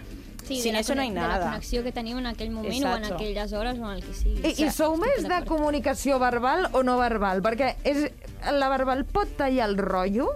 Sí, 0.45 0.55
sin 0.57 0.63
de 0.65 0.71
la 0.73 0.79
eso 0.81 0.93
no 0.93 1.01
hay 1.01 1.07
conne- 1.09 1.21
De 1.21 1.27
la 1.27 1.33
nada. 1.35 1.45
connexió 1.51 1.83
que 1.83 1.91
teniu 1.93 2.17
en 2.17 2.27
aquell 2.27 2.49
moment 2.51 2.73
o 2.73 2.75
en 2.75 2.83
Exacto. 2.97 3.15
aquelles 3.15 3.53
hores 3.53 3.79
o 3.79 3.89
en 3.91 3.97
el 3.97 4.03
que 4.03 4.13
sigui. 4.13 4.41
I, 4.45 4.65
I 4.65 4.71
sou 4.71 4.97
més 4.97 5.23
de 5.23 5.45
comunicació 5.47 6.19
verbal 6.19 6.67
o 6.73 6.83
no 6.83 6.97
verbal? 6.97 7.41
Perquè 7.41 7.75
és, 7.85 8.11
la 8.51 8.67
verbal 8.67 9.05
pot 9.05 9.29
tallar 9.37 9.69
el 9.69 9.77
rotllo? 9.77 10.27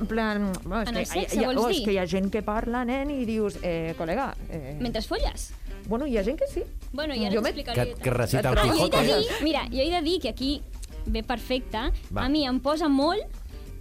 En 0.00 0.06
plan... 0.06 0.52
Bueno, 0.64 0.82
és 0.82 0.88
En 0.88 0.94
que 0.94 1.00
el 1.00 1.06
sexe, 1.06 1.36
hi 1.40 1.44
ha, 1.44 1.48
vols 1.48 1.60
oh, 1.64 1.68
és 1.70 1.76
dir? 1.78 1.84
que 1.86 1.92
hi 1.92 1.98
ha 1.98 2.06
gent 2.06 2.30
que 2.32 2.42
parla, 2.42 2.84
nen, 2.88 3.10
i 3.10 3.24
dius, 3.28 3.58
eh, 3.62 3.94
col·lega... 3.98 4.30
Eh... 4.50 4.76
Mentre 4.80 5.02
folles? 5.02 5.50
Bueno, 5.88 6.06
hi 6.06 6.16
ha 6.18 6.24
gent 6.24 6.38
que 6.38 6.46
sí. 6.50 6.62
Bueno, 6.92 7.14
i 7.14 7.24
ara 7.26 7.34
Jo 7.34 7.42
me- 7.42 7.50
t'explicaré. 7.52 7.94
Que, 7.94 8.02
que 8.02 8.10
recita 8.10 8.50
el 8.50 8.58
Jo 8.58 8.64
he 8.66 8.72
Quijote. 8.72 9.02
de 9.06 9.16
dir, 9.18 9.30
mira, 9.42 9.64
jo 9.70 9.80
he 9.82 9.90
de 9.90 10.02
dir 10.02 10.20
que 10.22 10.28
aquí 10.30 10.62
ve 11.06 11.22
perfecte. 11.22 11.78
Va. 12.14 12.24
A 12.26 12.28
mi 12.28 12.44
em 12.46 12.60
posa 12.60 12.88
molt 12.88 13.24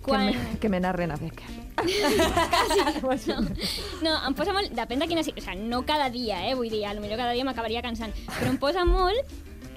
quan... 0.02 0.32
Que, 0.32 0.38
me, 0.38 0.60
que 0.60 0.70
me 0.70 0.80
narren 0.80 1.12
a 1.12 1.18
Becker. 1.18 1.60
No, 3.28 3.42
no, 4.02 4.12
em 4.28 4.34
posa 4.38 4.54
molt... 4.54 4.72
Depèn 4.76 5.00
de 5.02 5.08
quina... 5.10 5.24
si- 5.24 5.34
O 5.38 5.42
sigui, 5.42 5.68
no 5.70 5.84
cada 5.86 6.10
dia, 6.14 6.42
eh? 6.50 6.56
Vull 6.58 6.70
dir, 6.70 6.84
a 6.86 6.94
lo 6.94 7.02
millor 7.02 7.18
cada 7.22 7.34
dia 7.34 7.46
m'acabaria 7.48 7.82
cansant. 7.86 8.14
Però 8.40 8.50
em 8.52 8.58
posa 8.62 8.84
molt 8.86 9.22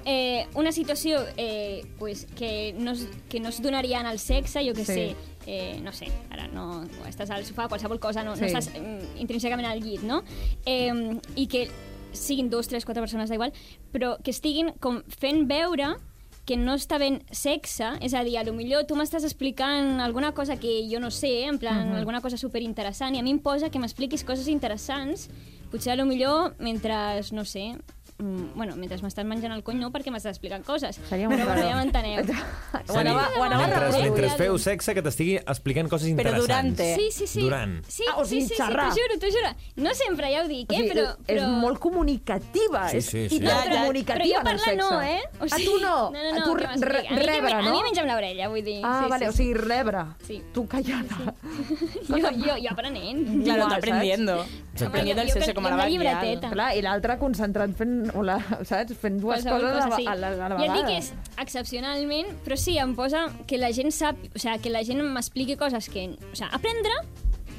eh, 0.05 0.47
una 0.55 0.73
situació 0.73 1.25
eh, 1.37 1.85
pues, 1.99 2.27
que, 2.37 2.75
no 2.79 2.93
es, 2.93 3.09
que 3.29 3.41
no 3.41 3.49
es 3.49 3.63
donaria 3.63 4.01
en 4.01 4.07
el 4.07 4.19
sexe, 4.19 4.67
jo 4.67 4.75
que 4.75 4.85
Sí. 4.85 4.93
sé, 4.93 5.17
eh, 5.47 5.81
no 5.83 5.93
sé, 5.93 6.09
ara 6.31 6.47
no, 6.49 6.85
estàs 7.09 7.31
al 7.31 7.45
sofà, 7.45 7.69
qualsevol 7.69 8.01
cosa, 8.01 8.23
no, 8.25 8.35
Sí. 8.37 8.43
no 8.43 8.47
estàs 8.47 8.71
mm, 8.75 9.17
intrínsecament 9.21 9.69
al 9.69 9.81
llit, 9.81 10.03
no? 10.03 10.23
Eh, 10.67 11.19
I 11.37 11.47
que 11.47 11.71
siguin 12.13 12.49
dos, 12.51 12.69
tres, 12.69 12.85
quatre 12.85 13.03
persones, 13.03 13.29
da 13.29 13.35
igual, 13.35 13.53
però 13.93 14.17
que 14.23 14.31
estiguin 14.31 14.73
com 14.81 15.03
fent 15.09 15.49
veure 15.49 15.97
que 16.45 16.57
no 16.57 16.75
està 16.75 16.99
ben 17.01 17.23
sexe, 17.33 17.87
és 18.05 18.13
a 18.13 18.23
dir, 18.23 18.37
a 18.37 18.45
lo 18.45 18.53
millor 18.53 18.85
tu 18.85 18.95
m'estàs 18.97 19.25
explicant 19.25 20.01
alguna 20.05 20.33
cosa 20.33 20.59
que 20.61 20.83
jo 20.91 21.01
no 21.01 21.11
sé, 21.11 21.45
en 21.47 21.59
plan, 21.59 21.89
uh 21.89 21.93
-huh. 21.95 21.99
alguna 21.99 22.21
cosa 22.21 22.37
superinteressant, 22.37 23.17
i 23.17 23.19
a 23.19 23.23
mi 23.23 23.31
em 23.31 23.39
posa 23.39 23.71
que 23.71 23.79
m'expliquis 23.79 24.25
coses 24.25 24.49
interessants, 24.49 25.31
potser 25.71 25.93
a 25.93 25.97
lo 25.97 26.05
millor 26.05 26.55
mentre, 26.59 26.95
no 27.33 27.45
sé, 27.45 27.77
mm, 28.19 28.55
bueno, 28.55 28.77
mentre 28.77 28.99
m'estàs 29.03 29.25
menjant 29.27 29.53
el 29.53 29.63
cony 29.67 29.79
no, 29.81 29.91
perquè 29.95 30.13
m'estàs 30.15 30.37
explicant 30.37 30.65
coses. 30.65 30.99
Seria 31.09 31.29
un 31.29 31.35
però 31.37 31.57
ja 31.59 31.75
m'enteneu. 31.77 32.23
Ho 32.89 32.99
anava, 32.99 33.29
ho 33.37 33.43
anava 33.43 33.67
Mentre, 33.67 34.03
mentre 34.03 34.31
feu 34.39 34.59
sexe, 34.59 34.95
que 34.95 35.03
t'estigui 35.03 35.37
explicant 35.39 35.89
coses 35.89 36.09
Però 36.15 36.31
interessants. 36.35 36.47
durante. 36.47 36.95
Sí, 36.97 37.09
sí, 37.11 37.27
sí. 37.27 37.41
Durant. 37.43 37.81
Sí, 37.89 38.05
Ah, 38.11 38.19
o 38.21 38.25
sigui, 38.25 38.43
sí, 38.43 38.49
sí, 38.49 38.55
sí, 38.55 38.63
xerrar. 38.63 38.89
t'ho 38.91 39.01
juro, 39.01 39.19
t'ho 39.21 39.31
juro. 39.35 39.51
No 39.77 39.95
sempre, 39.95 40.31
ja 40.33 40.43
ho 40.45 40.49
dic, 40.49 40.71
O 40.71 40.75
eh? 40.75 40.77
sigui, 40.77 40.91
però, 40.93 41.07
però... 41.27 41.37
És 41.43 41.49
molt 41.49 41.79
comunicativa. 41.79 42.89
Sí, 42.91 43.01
sí, 43.01 43.29
sí. 43.29 43.37
hiper 43.37 43.49
Ja, 43.49 43.65
ja. 43.65 43.81
comunicativa 43.81 44.25
Però 44.25 44.39
jo 44.39 44.45
parlar 44.45 44.77
no, 44.77 45.03
eh? 45.03 45.23
a 45.41 45.57
tu 45.57 45.79
no. 45.81 46.11
No, 46.11 46.23
no, 46.23 46.29
a 46.31 46.39
no, 46.39 46.45
tu 46.45 46.55
re. 46.55 46.67
A 46.67 46.77
mi 46.77 46.81
que 47.19 47.27
rebre, 47.27 47.55
me- 47.55 47.63
no? 47.63 47.69
A 47.69 47.73
mi 47.73 47.83
menja'm 47.83 48.07
l'orella, 48.07 48.49
vull 48.49 48.63
dir. 48.65 48.81
Ah, 48.85 49.03
sí, 49.05 49.11
vale, 49.11 49.25
sí, 49.27 49.29
o 49.29 49.33
sigui, 49.33 49.55
rebre. 49.55 50.05
Sí. 50.27 50.43
Tu 50.53 50.67
callant. 50.69 51.09
Jo, 52.09 52.31
jo, 52.31 52.55
jo 52.61 52.71
aprenent. 52.71 53.25
Claro, 53.45 53.65
Igual, 53.67 54.47
Aprendiendo 54.83 55.23
el 55.23 55.29
jo 55.29 55.35
jo 55.35 55.61
la 55.61 55.71
la 55.71 55.77
va 55.77 55.83
a 55.85 55.89
guiar. 55.89 55.91
llibreteta. 55.91 56.51
Clar, 56.51 56.77
i 56.77 56.83
l'altre 56.83 57.19
concentrat 57.19 57.71
fent, 57.77 58.11
o 58.15 58.23
la, 58.23 58.39
saps? 58.65 58.95
fent 58.99 59.21
dues 59.21 59.45
Qualsevol 59.45 59.61
coses 59.61 59.77
a, 59.77 59.85
cosa, 59.85 59.89
la- 59.89 59.97
sí. 59.97 60.07
a, 60.07 60.15
la, 60.17 60.29
a 60.29 60.49
la 60.49 60.49
Jo 60.49 60.61
vegada. 60.63 60.65
et 60.65 60.73
dic 60.75 60.87
que 60.87 60.99
és 60.99 61.13
excepcionalment, 61.39 62.27
però 62.45 62.57
sí, 62.57 62.79
em 62.79 62.95
posa 62.97 63.29
que 63.47 63.59
la 63.59 63.73
gent 63.73 63.91
sap, 63.93 64.17
o 64.35 64.39
sigui, 64.39 64.59
que 64.61 64.71
la 64.71 64.83
gent 64.85 65.03
m'expliqui 65.03 65.57
coses 65.57 65.89
que... 65.89 66.09
O 66.33 66.35
sigui, 66.35 66.49
aprendre, 66.53 66.91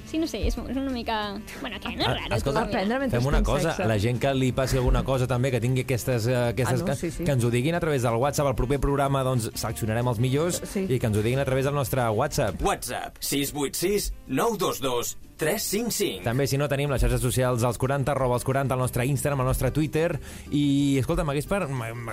sí, 0.06 0.19
no 0.19 0.28
sé, 0.28 0.43
és, 0.47 0.56
una 0.58 0.91
mica... 0.91 1.36
Bueno, 1.62 1.80
que 1.82 1.89
no 1.95 2.04
és 2.04 2.08
Ah, 2.08 2.13
raro. 2.19 2.36
escolta, 2.36 2.62
aprendre 2.62 2.99
mentre 2.99 3.19
Fem 3.19 3.28
una 3.28 3.41
cosa, 3.43 3.71
sexe. 3.73 3.88
la 3.89 3.97
gent 3.99 4.19
que 4.21 4.34
li 4.36 4.51
passi 4.51 4.78
alguna 4.78 5.04
cosa 5.04 5.28
també, 5.28 5.49
que 5.51 5.60
tingui 5.60 5.82
aquestes... 5.82 6.28
eh, 6.28 6.36
aquestes 6.54 6.82
Ah, 6.82 6.84
no, 6.84 6.86
que, 6.86 6.95
sí, 6.95 7.12
sí. 7.12 7.23
que 7.25 7.32
ens 7.32 7.43
ho 7.43 7.49
diguin 7.49 7.75
a 7.75 7.80
través 7.80 8.04
del 8.04 8.15
WhatsApp, 8.21 8.47
al 8.47 8.56
proper 8.56 8.80
programa 8.80 9.23
doncs 9.23 9.49
seleccionarem 9.56 10.08
els 10.08 10.19
millors 10.19 10.62
Sí. 10.63 10.86
i 10.89 10.99
que 10.99 11.08
ens 11.08 11.17
ho 11.17 11.23
diguin 11.25 11.39
a 11.39 11.45
través 11.45 11.65
del 11.65 11.73
nostre 11.73 12.08
WhatsApp. 12.10 12.62
WhatsApp 12.62 13.17
686 13.19 14.13
922 14.28 15.17
355. 15.37 16.23
També, 16.25 16.47
si 16.47 16.59
no, 16.59 16.69
tenim 16.71 16.91
les 16.91 17.03
xarxes 17.03 17.23
socials 17.23 17.65
als 17.67 17.79
40, 17.81 18.13
arroba 18.13 18.37
als 18.39 18.47
40, 18.47 18.73
al 18.73 18.81
nostre 18.81 19.05
Instagram, 19.05 19.43
al 19.43 19.51
nostre 19.51 19.71
Twitter, 19.75 20.19
i, 20.51 20.97
escolta, 21.01 21.25
m'hagués 21.27 21.49
par... 21.51 21.65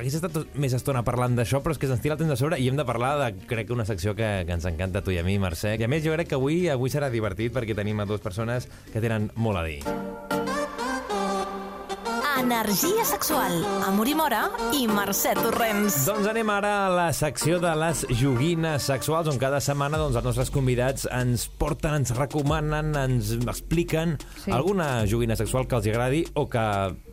estat 0.03 0.39
més 0.59 0.75
estona 0.77 1.05
parlant 1.07 1.39
d'això, 1.39 1.63
però 1.63 1.77
és 1.77 1.81
que 1.81 1.91
se'ns 1.91 2.03
tira 2.03 2.17
el 2.19 2.23
temps 2.23 2.35
de 2.35 2.39
sobre 2.41 2.61
i 2.61 2.69
hem 2.69 2.79
de 2.79 2.87
parlar 2.89 3.15
de, 3.23 3.31
crec 3.49 3.71
que 3.71 3.77
una 3.77 3.89
secció 3.89 4.17
que, 4.19 4.31
que 4.47 4.57
ens 4.59 4.69
encanta 4.69 5.01
a 5.01 5.07
tu 5.07 5.15
i 5.15 5.21
a 5.23 5.27
mi, 5.27 5.39
Mercè. 5.43 5.77
I 5.79 5.87
a 5.87 5.91
més, 5.91 6.05
jo 6.05 6.15
crec 6.17 6.33
que 6.33 6.41
avui 6.41 6.67
avui 6.73 6.93
serà 6.93 7.11
divertit 7.13 7.55
perquè 7.55 7.79
tenim 7.79 8.03
a 8.03 8.09
dues 8.09 8.25
persones 8.25 8.69
que 8.93 9.01
tenen 9.01 9.31
molt 9.37 9.63
a 9.63 9.67
dir. 9.69 10.42
Energia 12.39 13.05
sexual. 13.05 13.53
Amor 13.87 14.09
i 14.09 14.15
Mora 14.17 14.41
i 14.73 14.87
Mercè 14.89 15.35
Torrents. 15.37 15.99
Doncs 16.09 16.27
anem 16.31 16.49
ara 16.51 16.71
a 16.87 16.91
la 16.93 17.07
secció 17.13 17.59
de 17.61 17.73
les 17.77 18.05
joguines 18.21 18.87
sexuals, 18.89 19.29
on 19.29 19.37
cada 19.41 19.61
setmana 19.63 20.01
doncs, 20.01 20.17
els 20.17 20.25
nostres 20.27 20.51
convidats 20.55 21.05
ens 21.13 21.45
porten, 21.61 21.99
ens 22.01 22.15
recomanen, 22.17 22.95
ens 22.97 23.35
expliquen 23.43 24.17
Sí. 24.45 24.51
alguna 24.51 25.05
joguina 25.07 25.37
sexual 25.37 25.69
que 25.69 25.77
els 25.77 25.87
agradi 25.93 26.25
o 26.35 26.49
que 26.49 26.65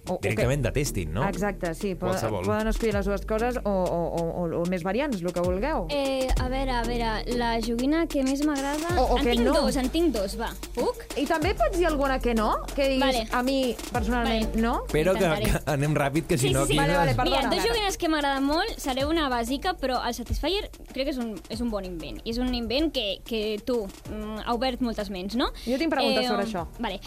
O- 0.09 0.15
o 0.15 0.19
directament 0.21 0.63
detestin, 0.65 1.13
no? 1.13 1.23
Exacte, 1.29 1.73
sí. 1.75 1.93
Poden, 1.95 2.15
Qualsevol. 2.15 2.45
poden 2.45 2.67
escollir 2.71 2.93
les 2.95 3.05
dues 3.05 3.25
coses 3.29 3.59
o, 3.63 3.69
o, 3.69 3.99
o, 4.19 4.23
o, 4.43 4.61
o 4.61 4.65
més 4.71 4.83
variants, 4.83 5.21
el 5.21 5.33
que 5.33 5.41
vulgueu. 5.45 5.85
Eh, 5.93 6.27
a 6.41 6.47
veure, 6.49 6.71
a 6.71 6.83
veure, 6.83 7.37
la 7.37 7.51
joguina 7.61 8.05
que 8.07 8.23
més 8.25 8.43
m'agrada... 8.45 8.95
O- 8.99 9.13
o 9.13 9.17
en 9.19 9.23
que 9.25 9.31
tinc 9.37 9.45
no. 9.47 9.53
dos, 9.61 9.75
en 9.77 9.89
tinc 9.93 10.13
dos, 10.15 10.35
va. 10.39 10.49
Puc? 10.75 11.05
I 11.21 11.25
també 11.29 11.53
pots 11.55 11.77
dir 11.77 11.85
alguna 11.87 12.19
que 12.19 12.33
no? 12.35 12.49
Que 12.75 12.89
diguis, 12.95 13.05
Vale. 13.05 13.25
a 13.31 13.43
mi, 13.43 13.75
personalment, 13.93 14.49
Vale. 14.55 14.61
no? 14.61 14.73
Però 14.91 15.13
que, 15.17 15.29
que 15.45 15.61
anem 15.71 15.93
ràpid, 15.95 16.27
que 16.27 16.37
si 16.37 16.47
Sí, 16.49 16.53
no... 16.53 16.65
sí, 16.65 16.73
sí. 16.73 16.79
Vale, 16.79 16.95
vale, 16.97 17.13
perdona. 17.15 17.45
Mira, 17.49 17.55
dos 17.55 17.67
joguines 17.69 17.97
que 18.01 18.09
m'agraden 18.09 18.43
molt, 18.47 18.75
seré 18.81 19.05
una 19.05 19.27
bàsica, 19.29 19.75
però 19.79 19.99
el 20.07 20.13
Satisfyer 20.17 20.69
crec 20.93 21.05
que 21.05 21.13
és 21.13 21.19
un, 21.21 21.35
és 21.49 21.61
un 21.61 21.69
bon 21.69 21.85
invent. 21.85 22.19
I 22.25 22.31
és 22.33 22.39
un 22.41 22.49
invent 22.55 22.89
que, 22.95 23.19
que 23.27 23.59
tu 23.65 23.83
mm, 23.85 24.43
ha 24.45 24.53
obert 24.57 24.81
moltes 24.81 25.09
ments, 25.13 25.35
no? 25.37 25.51
Jo 25.67 25.77
tinc 25.77 25.93
preguntes 25.93 26.25
sobre 26.27 26.45
això. 26.47 26.65
Vale. 26.79 26.99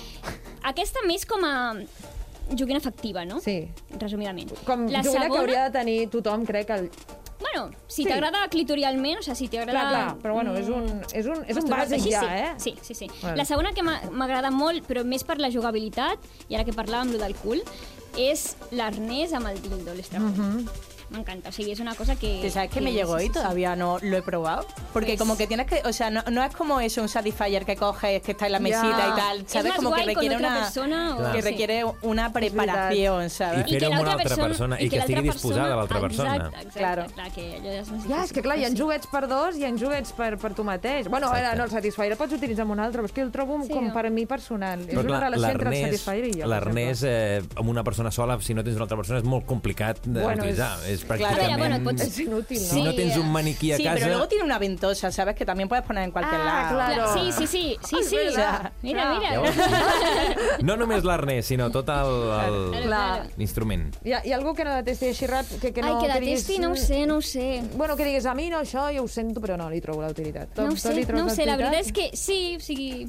Aquesta 0.62 1.02
més 1.08 1.24
com 1.26 1.42
a 1.44 1.54
joguina 2.50 2.78
efectiva, 2.78 3.24
no? 3.24 3.40
Sí. 3.40 3.68
Resumidament. 3.98 4.52
Com 4.66 4.86
la 4.88 5.02
joguina 5.02 5.24
segona, 5.26 5.30
que 5.34 5.38
hauria 5.40 5.64
de 5.68 5.78
tenir 5.78 5.98
tothom, 6.10 6.44
crec, 6.46 6.70
el... 6.70 6.90
Bueno, 7.42 7.70
si 7.88 8.04
Sí. 8.04 8.08
t'agrada 8.08 8.46
clitorialment, 8.48 9.18
o 9.18 9.22
sigui, 9.22 9.36
si 9.36 9.48
t'agrada... 9.48 9.72
Clar, 9.72 9.90
clar, 9.90 10.18
però 10.22 10.34
bueno, 10.34 10.54
és 10.56 10.68
un, 10.68 10.86
és 11.12 11.26
un, 11.26 11.42
és 11.44 11.56
un 11.58 11.66
bàsic 11.68 12.04
ja, 12.06 12.20
sí. 12.20 12.26
eh? 12.30 12.52
Sí, 12.58 12.74
sí, 12.82 12.94
sí. 12.94 13.10
Vale. 13.22 13.36
La 13.36 13.44
segona 13.44 13.72
que 13.74 13.82
m'agrada 13.82 14.50
molt, 14.54 14.86
però 14.86 15.02
més 15.04 15.24
per 15.24 15.38
la 15.42 15.50
jugabilitat, 15.50 16.22
i 16.48 16.54
ara 16.54 16.64
que 16.64 16.72
parlàvem 16.72 17.12
lo 17.12 17.18
del 17.18 17.34
cul, 17.42 17.60
és 18.16 18.56
l'arnès 18.70 19.32
amb 19.34 19.48
el 19.50 19.60
dildo, 19.60 19.94
l'estrapó. 19.94 20.30
Mhm. 20.30 20.66
Me 21.12 21.18
encanta. 21.20 21.48
O 21.48 21.52
sigui, 21.52 21.72
es 21.72 21.80
una 21.80 21.94
cosa 21.94 22.16
que... 22.16 22.40
¿Te 22.42 22.50
sabes 22.50 22.68
que 22.70 22.72
que 22.72 22.80
me 22.80 22.92
llegó 22.92 23.18
sí, 23.18 23.24
y 23.24 23.26
sí, 23.28 23.32
sí. 23.34 23.38
todavía 23.40 23.76
no 23.76 23.98
lo 24.00 24.16
he 24.16 24.22
probado? 24.22 24.66
Porque 24.92 25.08
Pues- 25.12 25.18
como 25.18 25.36
que 25.36 25.46
tienes 25.46 25.66
que, 25.66 25.82
o 25.84 25.92
sea, 25.92 26.10
no, 26.10 26.22
no 26.30 26.42
es 26.42 26.54
como 26.56 26.80
eso, 26.80 27.02
un 27.02 27.08
Satisfyer 27.08 27.64
que 27.64 27.76
coges, 27.76 28.22
que 28.22 28.32
está 28.32 28.46
en 28.46 28.52
la 28.52 28.58
mesita 28.60 29.08
y 29.12 29.16
tal, 29.20 29.40
Es 29.42 29.52
¿sabes? 29.52 29.68
más 29.68 29.76
Como 29.76 29.90
que 29.94 30.02
guay 30.02 30.14
con 30.14 30.22
requiere 30.22 30.36
otra 30.36 30.48
una 30.48 30.60
persona 30.60 31.14
o- 31.14 31.18
Claro. 31.18 31.34
que 31.34 31.40
requiere 31.42 31.84
una 32.02 32.32
preparación, 32.32 33.30
¿sabes? 33.30 33.60
I 33.60 33.64
que 33.64 33.78
fer-ho 33.80 33.92
amb 33.92 34.00
una 34.02 34.08
l'altra 34.16 34.30
altra 34.32 34.46
persona 34.48 34.80
i 34.80 34.88
que 34.88 34.96
l'altra 34.96 35.14
estigui 35.18 35.28
disposada 35.30 35.76
l'altra 35.76 36.00
persona. 36.00 36.34
Exacte, 36.36 36.56
exacte, 36.56 36.78
Claro. 36.78 37.06
clar, 37.14 37.30
que 37.32 37.44
allò 37.56 37.62
ja 37.72 37.80
és 37.82 37.88
una 37.90 38.02
Ja, 38.16 38.24
és 38.24 38.32
que 38.32 38.42
clar, 38.42 38.58
hi 38.58 38.64
ha 38.64 38.70
joguets 38.74 39.06
per 39.06 39.28
dos 39.28 39.56
i 39.56 39.60
hi 39.60 39.64
ha 39.66 39.72
joguets 39.76 40.12
per, 40.12 40.38
per 40.38 40.54
tu 40.54 40.64
mateix. 40.64 41.08
Bueno, 41.08 41.26
Exacte. 41.28 41.46
ara 41.46 41.56
no, 41.56 41.64
el 41.64 41.70
Satisfyer 41.70 42.10
el 42.12 42.18
pots 42.18 42.32
utilitzar 42.32 42.62
amb 42.62 42.72
un 42.72 42.80
altre, 42.80 43.02
però 43.02 43.06
és 43.06 43.12
que 43.12 43.20
el 43.22 43.30
trobo 43.30 43.60
Sí, 43.62 43.68
com 43.72 43.88
no? 43.88 43.92
per 43.94 44.10
mi 44.10 44.26
personal. 44.26 44.80
és 44.80 44.86
Però 44.94 45.00
una 45.00 45.08
clar, 45.18 45.22
relació 45.30 45.48
entre 45.50 45.68
el 45.76 45.84
Satisfyer 45.84 46.26
i 46.26 46.40
jo. 46.40 46.48
l'Ernest 46.48 47.04
eh, 47.06 47.42
amb 47.56 47.68
una 47.68 47.84
persona 47.84 48.10
sola, 48.10 48.40
si 48.40 48.54
no 48.54 48.64
tens 48.64 48.76
una 48.76 48.84
altra 48.84 48.96
persona, 48.96 49.18
és 49.18 49.24
molt 49.24 49.44
complicat 49.46 49.98
Bueno, 50.06 50.28
d'utilitzar. 50.42 50.78
és- 50.86 51.01
És, 51.01 51.01
A 51.02 51.14
veure, 51.14 51.24
pràcticament... 51.26 51.58
bueno, 51.58 51.78
pots... 51.84 52.02
És 52.02 52.18
inútil, 52.20 52.58
no? 52.62 52.68
Si 52.68 52.82
no 52.82 52.94
tens 52.94 53.16
un 53.16 53.30
maniquí 53.32 53.72
a 53.72 53.76
Sí, 53.76 53.84
casa... 53.84 53.94
pero 53.96 54.06
luego 54.08 54.28
tiene 54.28 54.44
una 54.44 54.58
ventosa, 54.58 55.10
¿sabes? 55.12 55.34
Que 55.34 55.44
también 55.44 55.68
puedes 55.68 55.84
poner 55.84 56.04
en 56.04 56.10
cualquier 56.10 56.40
Ah, 56.40 56.44
lado. 56.44 56.74
claro. 56.76 57.12
Clar, 57.12 57.32
sí, 57.32 57.32
sí, 57.32 57.46
sí, 57.46 57.76
sí, 57.82 58.04
sí. 58.04 58.16
verdad. 58.16 58.72
Mira, 58.82 59.02
Clar. 59.02 59.18
mira. 59.18 59.30
Llavors, 59.32 59.56
no 60.62 60.76
només 60.76 61.04
l'Ernest, 61.04 61.48
sinó 61.48 61.70
tot 61.70 61.88
el- 61.88 62.72
el- 62.72 63.30
l'instrument. 63.36 63.94
Hi 64.04 64.12
ha, 64.12 64.22
hi 64.24 64.32
ha 64.32 64.36
algú 64.36 64.54
que 64.54 64.64
no 64.64 64.74
detesti 64.78 65.08
així 65.12 65.26
rap? 65.26 65.46
Que, 65.60 65.72
que 65.72 65.82
no, 65.82 65.98
Ai, 65.98 66.06
que 66.06 66.20
diguis, 66.20 66.42
detesti, 66.46 66.60
no 66.62 66.72
ho 66.72 66.76
sé, 66.76 67.04
no 67.06 67.16
ho 67.16 67.22
sé. 67.22 67.62
Bueno, 67.74 67.96
que 67.96 68.04
diguis, 68.04 68.26
a 68.26 68.34
mi 68.34 68.48
no, 68.50 68.60
això 68.62 68.88
jo 68.94 69.04
ho 69.04 69.08
sento, 69.08 69.40
però 69.40 69.56
no 69.58 69.68
li 69.70 69.80
trobo 69.80 70.02
la 70.02 70.08
utilitat. 70.12 70.56
No 70.58 70.64
ho 70.70 70.76
tu 70.76 70.92
li 70.94 71.04
sé, 71.04 71.12
no 71.12 71.26
ho 71.26 71.30
sé, 71.30 71.46
la 71.46 71.56
veritat 71.56 71.80
és 71.86 71.92
que 71.92 72.10
sí, 72.16 72.56
o 72.56 72.60
sigui... 72.62 73.08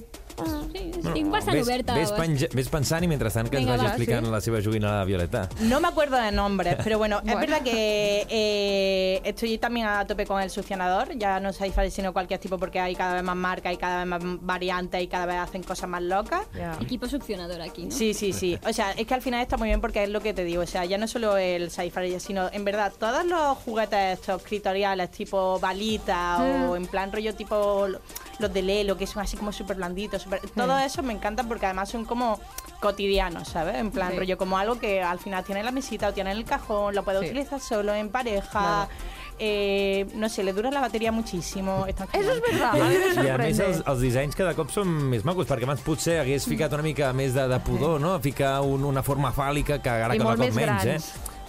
Bastant 1.34 1.58
ves, 1.58 1.67
oberta. 1.67 1.96
Ves, 1.96 2.12
penja, 2.13 2.48
ves 2.54 2.69
pensant 2.69 3.04
i 3.04 3.10
mentrestant 3.10 3.50
que 3.50 3.58
ens 3.58 3.65
Venga, 3.65 3.78
vagi 3.78 3.88
va, 3.88 3.91
explicant 3.91 4.28
sí. 4.28 4.32
la 4.32 4.41
seva 4.41 4.62
joguina 4.62 4.91
a 4.91 5.00
la 5.00 5.06
Violeta. 5.06 5.50
No 5.62 5.80
me 5.82 5.88
acuerdo 5.88 6.17
de 6.17 6.32
nombres, 6.32 6.78
pero 6.84 6.98
bueno, 6.98 7.22
es 7.26 7.36
verdad 7.36 7.62
que 7.62 8.26
eh, 8.30 9.22
estoy 9.24 9.58
también 9.58 9.88
a 9.88 10.06
tope 10.06 10.26
con 10.26 10.41
el 10.41 10.50
succionador. 10.50 11.17
Ya 11.17 11.39
no 11.39 11.52
Satisfyer, 11.52 11.91
sino 11.91 12.13
cualquier 12.13 12.39
tipo, 12.39 12.58
porque 12.58 12.80
hay 12.80 12.96
cada 12.96 13.15
vez 13.15 13.24
más 13.24 13.36
marcas 13.36 13.74
y 13.74 13.78
cada 13.78 14.00
vez 14.00 14.08
más 14.08 14.22
variantes 14.41 15.02
y 15.02 15.08
cada 15.08 15.26
vez 15.26 15.38
hacen 15.38 15.63
cosas 15.63 15.89
más 15.89 16.04
locas. 16.04 16.46
Ja. 16.54 16.78
Equipo 16.82 17.08
succionador 17.08 17.62
aquí, 17.62 17.86
¿no? 17.86 17.91
Sí, 17.91 18.13
sí, 18.13 18.32
sí. 18.32 18.58
O 18.67 18.74
sea, 18.74 18.91
es 18.91 19.08
que 19.08 19.13
al 19.13 19.22
final 19.22 19.41
está 19.41 19.58
muy 19.58 19.69
bien 19.69 19.82
porque 19.82 20.04
es 20.04 20.10
lo 20.10 20.22
que 20.22 20.34
te 20.34 20.43
digo. 20.43 20.62
O 20.62 20.67
sea, 20.67 20.86
ya 20.86 20.98
no 20.98 21.08
solo 21.08 21.38
el 21.38 21.72
sci-fi, 21.72 22.19
sino 22.19 22.50
en 22.52 22.63
verdad 22.63 22.93
todos 22.98 23.26
los 23.26 23.58
juguetes 23.60 24.19
estos 24.19 24.41
clitoriales 24.43 25.12
tipo 25.12 25.60
balita 25.60 26.38
o 26.69 26.76
en 26.76 26.86
plan 26.86 27.12
rollo 27.12 27.34
tipo 27.34 27.88
los 28.39 28.54
de 28.54 28.62
Lelo, 28.62 28.98
que 28.98 29.08
son 29.08 29.22
así 29.22 29.38
como 29.38 29.52
súper 29.52 29.78
blanditos. 29.78 30.23
Súper- 30.24 30.42
Todo 30.56 30.78
eso 30.80 31.04
me 31.04 31.14
encanta 31.14 31.44
porque 31.44 31.66
además 31.66 31.90
son 31.90 32.06
como 32.06 32.40
cotidianos, 32.80 33.48
¿sabes? 33.48 33.76
En 33.76 33.92
plan 33.92 34.12
Sí. 34.12 34.18
rollo 34.20 34.38
como 34.38 34.58
algo 34.58 34.78
que 34.80 35.02
al 35.02 35.20
final 35.20 35.44
tiene 35.44 35.60
en 35.62 35.66
la 35.66 35.72
mesita 35.72 36.10
o 36.10 36.14
tiene 36.14 36.32
en 36.32 36.38
el 36.38 36.46
cajón, 36.46 36.94
lo 36.96 37.04
puede 37.04 37.20
Sí. 37.20 37.26
utilizar 37.28 37.60
solo, 37.60 37.94
en 37.94 38.10
pareja. 38.10 38.88
eh, 39.40 40.06
no 40.14 40.30
sé, 40.30 40.44
le 40.44 40.54
dura 40.54 40.70
la 40.70 40.80
batería 40.80 41.12
muchísimo. 41.12 41.88
Eso 41.88 42.04
és 42.14 42.42
verdad, 42.52 43.24
I 43.26 43.30
a 43.30 43.38
més 43.40 43.58
els, 43.60 43.82
els 43.86 44.00
dissenys 44.00 44.36
cada 44.36 44.54
cop 44.54 44.70
són 44.70 44.88
més 45.10 45.26
macos, 45.26 45.48
perquè 45.50 45.64
abans 45.66 45.82
potser 45.82 46.20
hagués 46.22 46.46
ficat 46.46 46.72
una 46.78 46.84
mica 46.84 47.10
més 47.14 47.34
de, 47.34 47.48
de 47.50 47.60
pudor, 47.60 48.00
no? 48.00 48.20
Ficar 48.22 48.62
un, 48.62 48.86
una 48.86 49.02
forma 49.02 49.34
fàl·lica 49.34 49.82
que 49.82 49.90
ara 49.90 50.14
I 50.16 50.20
cada 50.20 50.36
cop 50.36 50.40
menys, 50.40 50.56
grans. 50.56 50.86
eh? 50.86 51.00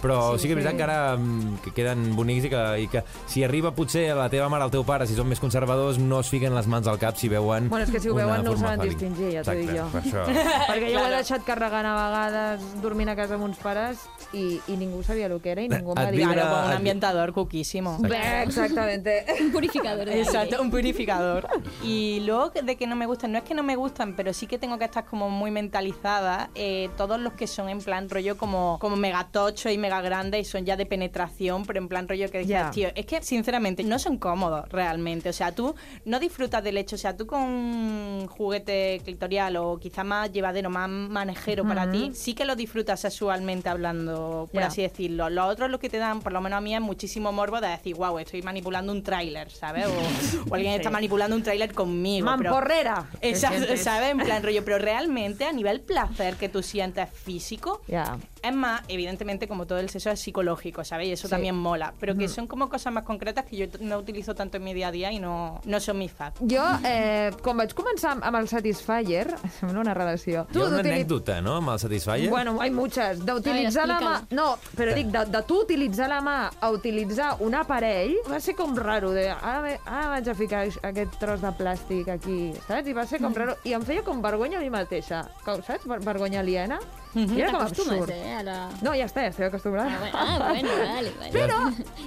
Però 0.05 0.35
sí, 0.37 0.43
sí 0.43 0.47
que 0.47 0.53
és 0.53 0.59
veritat 0.61 0.77
que 0.77 0.83
ara 0.85 1.17
mm, 1.17 1.57
que 1.65 1.71
queden 1.73 2.15
bonics 2.15 2.45
i 2.45 2.49
que, 2.53 2.61
i 2.83 2.87
que 2.91 3.01
si 3.27 3.43
arriba 3.43 3.71
potser 3.73 4.11
a 4.13 4.15
la 4.19 4.29
teva 4.29 4.47
mare, 4.53 4.63
al 4.67 4.71
teu 4.71 4.83
pare, 4.85 5.07
si 5.09 5.15
són 5.17 5.27
més 5.31 5.39
conservadors, 5.41 5.97
no 5.97 6.19
es 6.21 6.29
fiquen 6.29 6.53
les 6.53 6.67
mans 6.69 6.87
al 6.87 6.99
cap 7.01 7.17
si 7.17 7.29
veuen 7.31 7.69
Bueno, 7.69 7.85
és 7.85 7.91
que 7.91 7.99
si 7.99 8.09
ho 8.09 8.13
una 8.13 8.25
veuen 8.27 8.43
no 8.45 8.51
ho 8.51 8.53
forma 8.53 8.67
saben 8.75 8.79
fàl·lica. 8.85 8.99
distingir, 8.99 9.31
ja 9.33 9.43
t'ho 9.43 9.55
dic 9.57 9.69
Exacte, 9.69 9.79
jo. 9.79 9.87
Per 9.91 10.01
això. 10.03 10.25
Perquè 10.69 10.91
jo 10.91 10.99
ho 10.99 11.01
he 11.01 11.05
Claro. 11.05 11.15
deixat 11.17 11.43
carregant 11.47 11.85
a 11.89 11.95
vegades, 11.95 12.67
dormint 12.83 13.09
a 13.09 13.15
casa 13.15 13.35
amb 13.39 13.43
uns 13.49 13.57
pares, 13.57 13.97
i, 14.33 14.59
i 14.67 14.77
ningú 14.77 15.01
sabia 15.03 15.25
el 15.27 15.39
que 15.41 15.51
era 15.55 15.61
i 15.63 15.69
ningú 15.69 15.93
em 15.93 15.97
va 15.97 16.07
Et 16.09 16.11
dir... 16.15 16.21
vibra- 16.21 16.33
Claro, 16.35 16.55
con 16.55 16.65
un 16.69 16.77
ambientador 16.77 17.31
cuquísimo. 17.33 17.97
Bé, 18.01 18.43
exactamente. 18.43 19.25
Un 19.41 19.51
purificador 19.51 20.05
de 20.05 20.21
Exacto, 20.21 20.55
aire. 20.55 20.59
un 20.61 20.69
purificador. 20.71 21.47
Y 21.83 22.19
luego 22.25 22.49
de 22.49 22.75
que 22.75 22.85
no 22.87 22.95
me 22.95 23.05
gustan, 23.05 23.31
no 23.31 23.37
es 23.37 23.43
que 23.43 23.53
no 23.53 23.63
me 23.63 23.75
gustan, 23.75 24.13
pero 24.15 24.33
sí 24.33 24.45
que 24.47 24.57
tengo 24.59 24.77
que 24.77 24.85
estar 24.85 25.05
como 25.05 25.29
muy 25.29 25.51
mentalizada. 25.51 26.49
eh, 26.55 26.89
todos 26.97 27.19
los 27.19 27.33
que 27.33 27.47
son 27.47 27.69
en 27.69 27.79
plan 27.79 28.09
rollo 28.09 28.37
como, 28.37 28.77
como 28.79 28.95
mega 28.95 29.25
tocho 29.31 29.69
y 29.69 29.77
mega 29.77 29.94
grande 30.01 30.39
y 30.39 30.45
son 30.45 30.65
ya 30.65 30.75
de 30.77 30.85
penetración, 30.85 31.65
pero 31.65 31.79
en 31.79 31.87
plan 31.87 32.07
rollo 32.07 32.29
que 32.29 32.39
dices, 32.39 32.53
tío, 32.71 32.89
es 32.95 33.05
que 33.05 33.21
sinceramente 33.21 33.83
no 33.83 33.99
son 33.99 34.17
cómodos 34.17 34.67
realmente. 34.69 35.29
O 35.29 35.33
sea, 35.33 35.51
tú 35.53 35.75
no 36.05 36.19
disfrutas 36.19 36.63
del 36.63 36.77
hecho. 36.77 36.95
O 36.95 36.99
sea, 36.99 37.15
tú 37.15 37.25
con 37.27 37.41
un 37.41 38.27
juguete 38.27 39.01
clitorial 39.03 39.57
o 39.57 39.77
quizá 39.79 40.03
más 40.03 40.31
llevadero, 40.31 40.69
más 40.69 40.89
manejero 40.89 41.63
para 41.65 41.89
ti, 41.91 42.11
sí 42.13 42.33
que 42.33 42.45
lo 42.45 42.55
disfrutas 42.55 42.99
sexualmente 42.99 43.69
hablando, 43.69 44.47
por 44.51 44.61
así 44.67 44.81
decirlo. 44.81 45.29
Los 45.29 45.49
otros 45.51 45.69
lo 45.69 45.79
que 45.79 45.89
te 45.89 45.97
dan, 45.97 46.21
por 46.21 46.31
lo 46.31 46.41
menos 46.41 46.57
a 46.57 46.61
mí, 46.61 46.73
es 46.75 46.81
muchísimo 46.81 47.31
morbo 47.31 47.61
de 47.61 47.67
decir, 47.69 47.95
wow, 47.95 48.19
estoy 48.19 48.41
manipulando 48.41 48.91
un 48.91 49.03
tráiler, 49.03 49.49
¿sabes? 49.51 49.85
O, 49.87 50.49
o 50.51 50.55
alguien 50.55 50.73
está 50.73 50.89
manipulando 50.89 51.35
un 51.35 51.43
tráiler 51.43 51.73
conmigo. 51.73 52.25
pero- 52.37 52.51
Mamporrera. 52.51 53.07
Sientes. 53.21 53.83
¿sabes? 53.83 54.11
En 54.11 54.17
plan 54.19 54.43
rollo, 54.43 54.63
pero 54.65 54.77
realmente 54.77 55.45
a 55.45 55.51
nivel 55.51 55.81
placer 55.81 56.35
que 56.35 56.49
tú 56.49 56.61
sientes 56.63 57.09
físico, 57.09 57.81
Ja. 57.89 58.17
Es 58.47 58.55
más, 58.55 58.81
evidentemente, 58.87 59.47
como 59.47 59.65
todo 59.65 59.79
el 59.79 59.89
sexo 59.89 60.09
es 60.11 60.19
psicológico, 60.19 60.83
¿sabes? 60.83 61.07
Y 61.07 61.11
eso 61.13 61.27
Sí. 61.27 61.31
también 61.31 61.55
mola. 61.55 61.93
Pero 61.99 62.15
que 62.15 62.27
son 62.27 62.47
como 62.47 62.69
cosas 62.69 62.93
más 62.93 63.03
concretas 63.03 63.45
que 63.45 63.57
yo 63.57 63.65
no 63.81 63.97
utilizo 63.97 64.35
tanto 64.35 64.57
en 64.57 64.63
mi 64.63 64.73
día 64.73 64.87
a 64.89 64.91
día 64.91 65.11
y 65.11 65.19
no, 65.19 65.61
no 65.65 65.79
son 65.79 65.97
mis 65.97 66.11
faves. 66.11 66.39
Jo, 66.39 66.63
eh, 66.83 67.31
quan 67.43 67.57
vaig 67.57 67.73
començar 67.73 68.15
amb- 68.15 68.23
amb 68.23 68.37
el 68.37 68.47
Satisfyer, 68.47 69.35
sembla 69.59 69.79
una 69.79 69.93
relació... 69.93 70.47
Hi 70.53 70.57
ha 70.57 70.65
una 70.67 70.77
d'utili- 70.77 70.93
anècdota, 71.01 71.41
no?, 71.41 71.55
amb 71.57 71.69
el 71.69 71.79
Satisfyer? 71.79 72.29
Bueno, 72.29 72.57
hay 72.61 72.71
muchas. 72.71 73.25
D'utilitzar 73.25 73.87
la 73.87 73.99
mà... 74.01 74.15
No, 74.31 74.57
però 74.75 74.93
dic, 74.95 75.07
de, 75.07 75.25
de 75.25 75.41
tu 75.43 75.61
utilitzar 75.61 76.09
la 76.09 76.21
mà 76.21 76.37
a 76.59 76.71
utilitzar 76.71 77.37
un 77.41 77.55
aparell, 77.55 78.15
va 78.31 78.39
ser 78.39 78.55
com 78.55 78.75
raro. 78.75 79.11
De, 79.11 79.29
ara, 79.29 79.61
ve- 79.61 79.79
ara 79.85 80.07
vaig 80.15 80.29
a 80.29 80.35
ficar 80.35 80.65
aquest 80.67 81.17
tros 81.19 81.41
de 81.41 81.51
plàstic 81.57 82.09
aquí, 82.09 82.53
saps? 82.67 82.87
I 82.87 82.93
va 82.93 83.05
ser 83.05 83.19
com 83.21 83.31
Mm. 83.31 83.35
raro. 83.35 83.55
I 83.63 83.73
em 83.73 83.81
feia 83.83 84.03
com 84.03 84.21
vergonya 84.21 84.57
a 84.59 84.61
mi 84.61 84.69
mateixa. 84.69 85.23
Com, 85.43 85.61
saps? 85.63 85.85
Ver 85.87 85.99
vergonya 85.99 86.39
aliena. 86.39 86.79
Era 87.15 87.51
com 87.51 87.59
T'acostumes, 87.59 88.01
absurd. 88.01 88.09
eh, 88.11 88.35
a 88.35 88.43
la... 88.43 88.55
No, 88.83 88.93
ja 88.93 89.05
està, 89.07 89.21
ja 89.23 89.31
estic 89.31 89.45
acostumbrada. 89.47 89.89
Ah, 89.89 89.99
bueno, 89.99 90.19
ah, 90.19 90.49
bueno, 90.49 90.69
vale, 90.95 91.11
vale. 91.19 91.31
Però- 91.31 91.61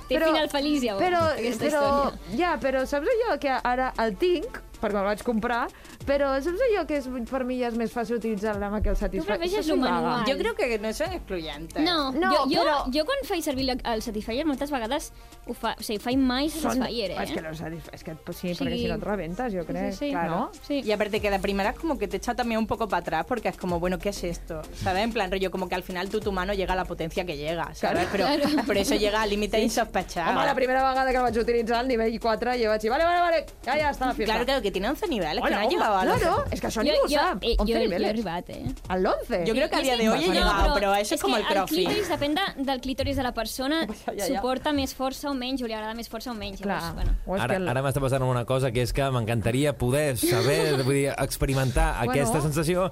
Té 0.08 0.14
però- 0.18 0.26
final 0.32 0.48
feliç, 0.52 0.82
ja, 0.84 0.96
Però, 1.00 1.22
aquesta 1.32 1.64
però, 1.64 1.82
història. 2.12 2.36
ja, 2.42 2.56
però 2.60 2.84
saps 2.86 3.08
allò 3.14 3.38
que 3.40 3.56
ara 3.62 3.92
el 4.04 4.16
tinc, 4.20 4.60
perquè 4.80 4.94
me'l 4.94 5.04
vaig 5.04 5.22
comprar, 5.22 5.68
però 6.06 6.34
saps 6.42 6.60
allò 6.68 6.86
que 6.86 6.96
és, 6.98 7.08
per 7.30 7.44
mi 7.44 7.58
ja 7.60 7.68
és 7.68 7.74
més 7.76 7.92
fàcil 7.92 8.16
utilitzar 8.16 8.56
la 8.58 8.70
mà 8.70 8.80
que 8.82 8.90
el 8.90 8.96
Satisfyer? 8.96 9.26
prefereixes 9.38 9.66
lo 9.66 9.74
soy 9.74 9.82
vaga. 9.82 9.94
manual. 10.00 10.24
Yo 10.26 10.38
creo 10.38 10.54
que 10.54 10.78
no 10.78 10.92
son 10.92 11.12
excluyentes. 11.12 11.82
No, 11.82 12.12
No, 12.12 12.30
jo, 12.32 12.44
jo, 12.50 12.62
però- 12.64 12.84
jo 12.92 13.04
quan 13.04 13.18
faig 13.24 13.42
servir 13.42 13.64
la- 13.66 13.92
el 13.94 14.02
Satisfyer 14.02 14.44
moltes 14.46 14.70
vegades 14.70 15.12
ho 15.46 15.54
fa, 15.54 15.74
o 15.78 15.82
sigui, 15.82 15.98
faig 15.98 16.16
mai 16.18 16.48
Satisfyer, 16.50 17.10
eh? 17.12 17.16
És 17.22 17.30
que, 17.32 17.40
no, 17.42 17.50
satisf- 17.50 17.92
és 17.92 18.04
que 18.04 18.14
pues, 18.14 18.36
sí, 18.36 18.54
Sí. 18.54 18.64
perquè 18.64 18.76
si 18.78 18.86
no 18.88 18.94
et 18.94 19.02
rebentes, 19.02 19.52
jo 19.54 19.64
crec. 19.64 19.92
sí, 19.92 19.98
sí. 20.06 20.10
Claro. 20.10 20.30
¿no? 20.30 20.50
Sí. 20.66 20.80
Y 20.84 20.92
aparte 20.92 21.20
que 21.20 21.30
de 21.30 21.38
primera 21.38 21.70
es 21.70 21.78
como 21.78 21.98
que 21.98 22.08
te 22.08 22.16
echa 22.18 22.34
también 22.34 22.58
un 22.58 22.66
poco 22.66 22.88
para 22.88 23.00
atrás 23.00 23.24
porque 23.26 23.48
es 23.48 23.56
como, 23.56 23.78
bueno, 23.80 23.98
¿qué 23.98 24.10
es 24.10 24.24
esto? 24.24 24.62
¿Sabes? 24.74 25.04
En 25.04 25.12
plan 25.12 25.30
rollo, 25.30 25.50
como 25.50 25.68
que 25.68 25.74
al 25.74 25.82
final 25.82 26.08
tú, 26.08 26.20
tu 26.20 26.32
mano 26.32 26.52
llega 26.54 26.72
a 26.72 26.76
la 26.76 26.84
potencia 26.84 27.24
que 27.24 27.36
llega, 27.36 27.74
¿sabes? 27.74 28.06
Claro. 28.08 28.08
Pero, 28.12 28.24
Claro. 28.26 28.62
pero 28.66 28.80
eso 28.80 28.94
llega 28.94 29.22
al 29.22 29.30
límite 29.30 29.60
insospechado. 29.60 30.32
Home, 30.36 30.46
la 30.46 30.54
primera 30.54 30.86
vegada 30.88 31.10
que 31.10 31.16
el 31.16 31.22
vaig 31.22 31.38
utilitzar, 31.38 31.78
al 31.78 31.88
nivell 31.88 32.18
4, 32.20 32.52
jo 32.52 32.68
vaig 32.68 32.80
dir, 32.80 32.90
vale, 32.90 33.04
vale, 33.04 33.20
vale, 33.20 33.46
ja, 33.64 33.72
ja 33.78 33.90
està 33.90 34.06
la 34.06 34.14
fiesta. 34.14 34.32
Claro, 34.34 34.44
claro, 34.46 34.62
que 34.62 34.67
tiene 34.70 34.88
11 34.88 35.08
niveles, 35.08 35.40
Bueno, 35.40 35.56
que 35.56 35.62
no 35.62 35.68
ha 35.68 35.70
llegado 35.70 35.96
a. 35.96 36.02
Claro, 36.18 36.44
és 36.50 36.60
que 36.60 36.66
això 36.68 36.80
Jo, 36.80 36.82
ningú 36.84 37.04
ho 37.04 37.08
jo, 37.08 37.14
sap. 37.18 37.42
eh, 37.42 37.56
11 37.58 37.72
jo, 37.72 37.78
jo 37.78 37.96
he 37.96 38.08
arribat, 38.08 38.50
eh? 38.50 38.64
Al 38.88 39.06
11? 39.06 39.44
Yo 39.46 39.54
creo 39.54 39.68
que 39.70 39.76
a 39.76 39.80
día 39.80 39.92
és 39.94 39.98
de 39.98 40.08
hoy 40.10 40.24
he 40.24 40.28
no, 40.28 40.32
llegado, 40.34 40.74
pero 40.74 40.94
eso 40.94 41.14
es 41.14 41.20
como 41.22 41.36
que 41.36 41.42
el 41.42 41.46
crossfit. 41.48 41.88
clítoris 41.88 42.08
depèn 42.08 42.34
de, 42.34 42.64
del 42.64 42.80
clítoris 42.80 43.16
de 43.16 43.22
la 43.22 43.32
persona, 43.32 43.86
ja, 44.06 44.12
ja. 44.16 44.26
suporta 44.26 44.72
més 44.72 44.94
força 44.94 45.30
o 45.30 45.34
menys, 45.34 45.62
o 45.62 45.66
li 45.66 45.72
agrada 45.74 45.94
més 45.94 46.08
força 46.08 46.30
o 46.30 46.34
menys. 46.34 46.60
Clar. 46.60 46.80
Llavors, 46.80 46.94
bueno. 46.94 47.16
O 47.26 47.36
és 47.36 47.42
Ara, 47.42 47.54
que 47.54 47.62
el... 47.62 47.68
ara 47.68 47.82
m'està 47.82 48.00
passant 48.00 48.22
una 48.22 48.44
cosa 48.44 48.70
que 48.72 48.82
és 48.82 48.92
que 48.92 49.10
m'encantaria 49.10 49.72
poder 49.76 50.16
saber, 50.18 50.82
vull 50.84 50.94
dir, 50.94 51.08
experimentar 51.18 51.94
Bueno. 51.98 52.12
aquesta 52.12 52.40
sensació, 52.40 52.90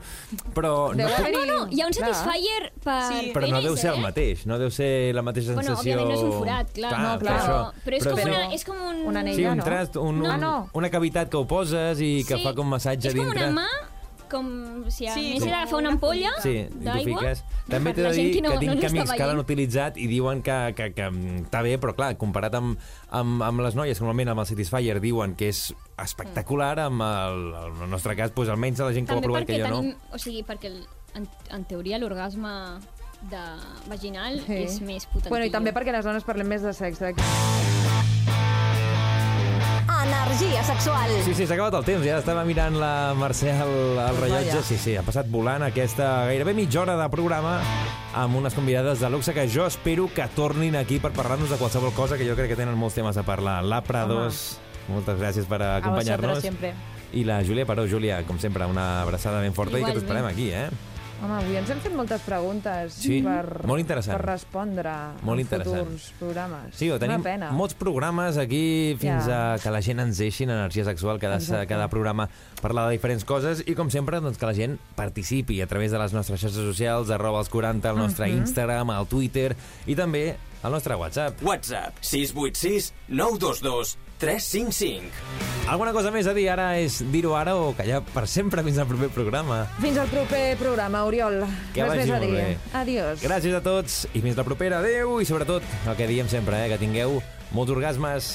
però 0.55 0.93
no, 0.95 0.97
Deu 0.97 1.09
haver-hi- 1.09 1.33
No, 1.37 1.45
no, 1.45 1.69
hi 1.71 1.81
ha 1.81 1.87
un 1.87 1.93
Clar. 1.93 2.15
Satisfyer 2.15 2.73
per 2.83 3.03
Sí. 3.12 3.31
però 3.35 3.49
no 3.51 3.61
deu 3.62 3.77
ser 3.77 3.91
el 3.93 3.99
eh? 3.99 4.03
mateix, 4.03 4.47
no 4.47 4.59
deu 4.59 4.71
ser 4.71 5.15
la 5.15 5.23
mateixa 5.23 5.53
Bueno, 5.55 5.75
sensació... 5.77 5.95
òbviament 5.97 6.09
no 6.09 6.15
és 6.17 6.23
un 6.25 6.33
forat, 6.41 6.73
clar. 6.73 6.93
No, 7.01 7.19
clar. 7.19 7.37
això. 7.41 7.59
Però 7.85 7.97
és, 7.97 8.05
Però 8.05 8.15
com 8.17 8.23
una, 8.31 8.55
és 8.55 8.65
com 8.65 8.77
un... 8.89 8.97
Un 9.07 9.17
anell. 9.17 9.37
Sí, 9.37 9.45
un 9.45 9.57
no. 9.59 9.65
trast, 9.65 9.97
un, 9.97 10.19
No. 10.21 10.25
un, 10.25 10.31
Ah, 10.31 10.37
no. 10.37 10.71
una 10.75 10.91
cavitat 10.91 11.29
que 11.31 11.37
ho 11.37 11.47
poses 11.66 12.00
i 12.00 12.24
que 12.26 12.37
Sí. 12.38 12.42
fa 12.44 12.55
com 12.55 12.68
massatge 12.68 13.09
és 13.09 13.14
com 13.14 13.24
dintre. 13.26 13.48
una 13.50 13.62
mà, 13.62 13.68
com 14.31 14.46
si 14.90 15.05
Sí, 15.05 15.07
anéssim 15.07 15.40
com 15.44 15.52
a 15.52 15.59
agafar 15.61 15.79
una 15.79 15.90
ampolla 15.92 16.31
Sí, 16.42 16.66
d'aigua. 16.83 17.35
També 17.70 17.92
t'he 17.94 18.02
de 18.02 18.11
dir 18.12 18.33
que 18.35 18.40
no- 18.42 18.50
que 18.52 18.59
tinc 18.59 18.74
no 18.83 18.88
amics 18.88 19.12
que 19.12 19.26
l'han 19.26 19.38
utilitzat 19.38 19.96
i 20.02 20.07
diuen 20.11 20.42
que, 20.42 20.57
que, 20.74 20.88
que 20.94 21.11
mm, 21.11 21.44
està 21.46 21.62
bé, 21.62 21.76
però 21.79 21.94
clar, 21.94 22.16
comparat 22.18 22.55
amb, 22.59 22.79
amb, 23.11 23.42
amb 23.42 23.61
les 23.61 23.74
noies, 23.79 23.98
que 23.98 24.02
normalment 24.05 24.29
amb 24.35 24.40
el 24.42 24.46
Satisfyer 24.46 24.98
diuen 25.00 25.37
que 25.37 25.48
és 25.48 25.72
espectacular, 26.02 26.79
amb 26.81 27.02
el, 27.02 27.55
en 27.55 27.83
el 27.87 27.90
nostre 27.90 28.16
cas, 28.16 28.35
doncs, 28.35 28.50
almenys 28.50 28.79
la 28.83 28.92
gent 28.92 29.07
que 29.07 29.14
ho 29.14 29.18
ha 29.18 29.22
provat 29.22 29.46
que 29.46 29.59
jo 29.61 29.66
tenim... 29.70 29.90
no. 29.94 29.96
O 30.12 30.18
sigui, 30.18 30.42
perquè 30.42 30.72
el, 30.74 30.83
en, 31.14 31.29
en 31.50 31.64
teoria 31.64 31.98
l'orgasme 31.98 32.50
de 33.31 33.44
vaginal 33.88 34.40
Sí. 34.44 34.52
és 34.66 34.81
més 34.83 35.07
potent. 35.07 35.31
Bueno, 35.31 35.46
i 35.46 35.50
també 35.50 35.72
perquè 35.72 35.90
les 35.94 36.05
dones 36.05 36.22
parlem 36.26 36.46
més 36.48 36.62
de 36.62 36.72
sexe. 36.74 37.14
Energia 40.07 40.62
sexual. 40.62 41.11
Sí, 41.25 41.35
sí, 41.35 41.47
s'ha 41.49 41.55
acabat 41.57 41.75
el 41.81 41.85
temps, 41.87 42.05
ja 42.07 42.19
estava 42.21 42.45
mirant 42.47 42.77
la 42.79 43.12
Mercè 43.19 43.51
al, 43.59 43.73
al 43.99 44.19
rellotge. 44.21 44.53
Vaja. 44.53 44.62
Sí, 44.66 44.77
sí, 44.79 44.95
ha 44.95 45.03
passat 45.03 45.27
volant 45.33 45.64
aquesta 45.66 46.27
gairebé 46.29 46.55
mitja 46.55 46.83
hora 46.85 46.95
de 47.01 47.09
programa 47.11 47.57
amb 48.14 48.38
unes 48.38 48.55
convidades 48.55 49.03
de 49.03 49.11
luxe 49.11 49.35
que 49.35 49.49
jo 49.51 49.66
espero 49.66 50.07
que 50.14 50.29
tornin 50.37 50.77
aquí 50.79 51.01
per 51.03 51.11
parlar-nos 51.16 51.51
de 51.51 51.59
qualsevol 51.59 51.90
cosa, 51.97 52.16
que 52.16 52.29
jo 52.29 52.37
crec 52.38 52.53
que 52.55 52.59
tenen 52.61 52.79
molts 52.79 52.95
temes 53.01 53.19
a 53.19 53.25
parlar. 53.27 53.64
La 53.66 53.83
Prados, 53.83 54.59
moltes 54.88 55.19
gràcies 55.19 55.49
per 55.51 55.59
A 55.62 55.81
vosotros 55.81 55.83
acompanyar-nos. 55.83 56.40
siempre. 56.45 56.75
I 57.12 57.25
la 57.25 57.40
Júlia 57.42 57.66
Paró, 57.66 57.87
Júlia, 57.88 58.23
com 58.27 58.38
sempre, 58.38 58.66
una 58.66 59.03
abraçada 59.03 59.40
ben 59.40 59.55
forta 59.55 59.79
i 59.79 59.83
que 59.83 59.90
Igualment. 59.90 60.07
t'esperem 60.07 60.27
aquí, 60.31 60.51
eh? 60.53 60.69
Home, 61.16 61.33
avui 61.38 61.57
ens 61.57 61.70
hem 61.72 61.79
fet 61.81 61.94
moltes 61.96 62.20
preguntes 62.26 62.92
Sí, 63.00 63.22
per, 63.24 63.62
molt 63.66 63.81
interessant. 63.81 64.18
per 64.18 64.26
respondre 64.29 64.92
Molt 65.24 65.40
en 65.40 65.62
futurs 65.62 66.11
programes. 66.20 66.74
Sí, 66.76 66.90
ho 66.92 66.98
tenim 67.00 67.24
molts 67.57 67.74
programes 67.74 68.37
aquí 68.37 68.94
fins 69.00 69.26
Ja. 69.26 69.55
a 69.55 69.59
que 69.59 69.70
la 69.70 69.81
gent 69.81 70.00
ens 70.00 70.18
deixi 70.18 70.44
en 70.44 70.50
energia 70.50 70.85
sexual 70.85 71.18
cada, 71.18 71.37
Exacte. 71.37 71.66
cada 71.68 71.88
programa 71.88 72.29
parlar 72.61 72.87
de 72.87 72.92
diferents 72.92 73.24
coses 73.24 73.64
i 73.66 73.74
com 73.74 73.88
sempre 73.90 74.20
doncs, 74.20 74.37
que 74.37 74.44
la 74.46 74.55
gent 74.55 74.79
participi 74.94 75.61
a 75.62 75.66
través 75.66 75.90
de 75.90 75.98
les 75.98 76.12
nostres 76.12 76.38
xarxes 76.40 76.61
socials 76.62 77.09
arroba 77.11 77.38
els 77.40 77.48
40, 77.48 77.90
el 77.90 77.96
nostre 77.96 78.26
Mhm. 78.29 78.37
Instagram, 78.42 78.90
el 78.90 79.07
Twitter 79.07 79.57
i 79.87 79.94
també 79.96 80.37
el 80.66 80.72
nostre 80.72 80.94
WhatsApp. 80.98 81.42
WhatsApp 81.42 81.96
686 82.00 82.92
922 83.09 83.96
355. 84.18 85.11
Alguna 85.68 85.92
cosa 85.92 86.11
més 86.14 86.26
a 86.26 86.33
dir 86.37 86.46
ara 86.48 86.70
és 86.81 87.00
dir-ho 87.12 87.35
ara 87.37 87.57
o 87.59 87.72
callar 87.76 88.00
per 88.14 88.24
sempre 88.31 88.62
fins 88.64 88.79
al 88.81 88.87
proper 88.88 89.11
programa. 89.12 89.64
Fins 89.83 89.98
al 90.00 90.09
proper 90.09 90.57
programa, 90.61 91.05
Oriol. 91.05 91.42
Que 91.74 91.85
Res 91.85 91.90
vagi 91.90 92.00
més 92.00 92.11
a 92.11 92.18
molt 92.18 92.26
dir. 92.26 92.35
bé. 92.38 92.59
Adiós. 92.81 93.20
Gràcies 93.26 93.57
a 93.59 93.62
tots 93.64 94.07
i 94.14 94.22
fins 94.24 94.38
la 94.38 94.44
propera. 94.46 94.79
Adéu 94.81 95.18
i 95.20 95.29
sobretot 95.29 95.62
el 95.87 95.96
que 95.98 96.09
diem 96.09 96.31
sempre, 96.33 96.64
eh, 96.64 96.70
que 96.72 96.79
tingueu 96.81 97.18
molts 97.52 97.72
orgasmes. 97.76 98.31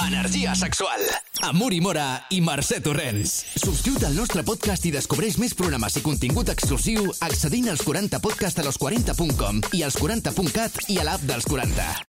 Energia 0.00 0.54
sexual. 0.54 1.00
Amor 1.42 1.72
i 1.72 1.80
Mora 1.80 2.24
i 2.30 2.40
Mercè 2.40 2.80
Torrents. 2.80 3.32
Subscriu't 3.60 4.06
al 4.08 4.16
nostre 4.16 4.42
podcast 4.46 4.86
i 4.88 4.92
descobreix 4.94 5.36
més 5.42 5.54
programes 5.58 5.98
i 5.98 6.04
contingut 6.04 6.48
exclusiu 6.52 7.12
accedint 7.20 7.68
als 7.72 7.84
40podcast 7.84 8.62
a 8.62 8.66
los40.com 8.66 9.60
i 9.76 9.84
als 9.84 10.00
40.cat 10.00 10.88
i 10.88 10.98
a 10.98 11.06
l'app 11.06 11.28
dels 11.28 11.46
40. 11.50 11.92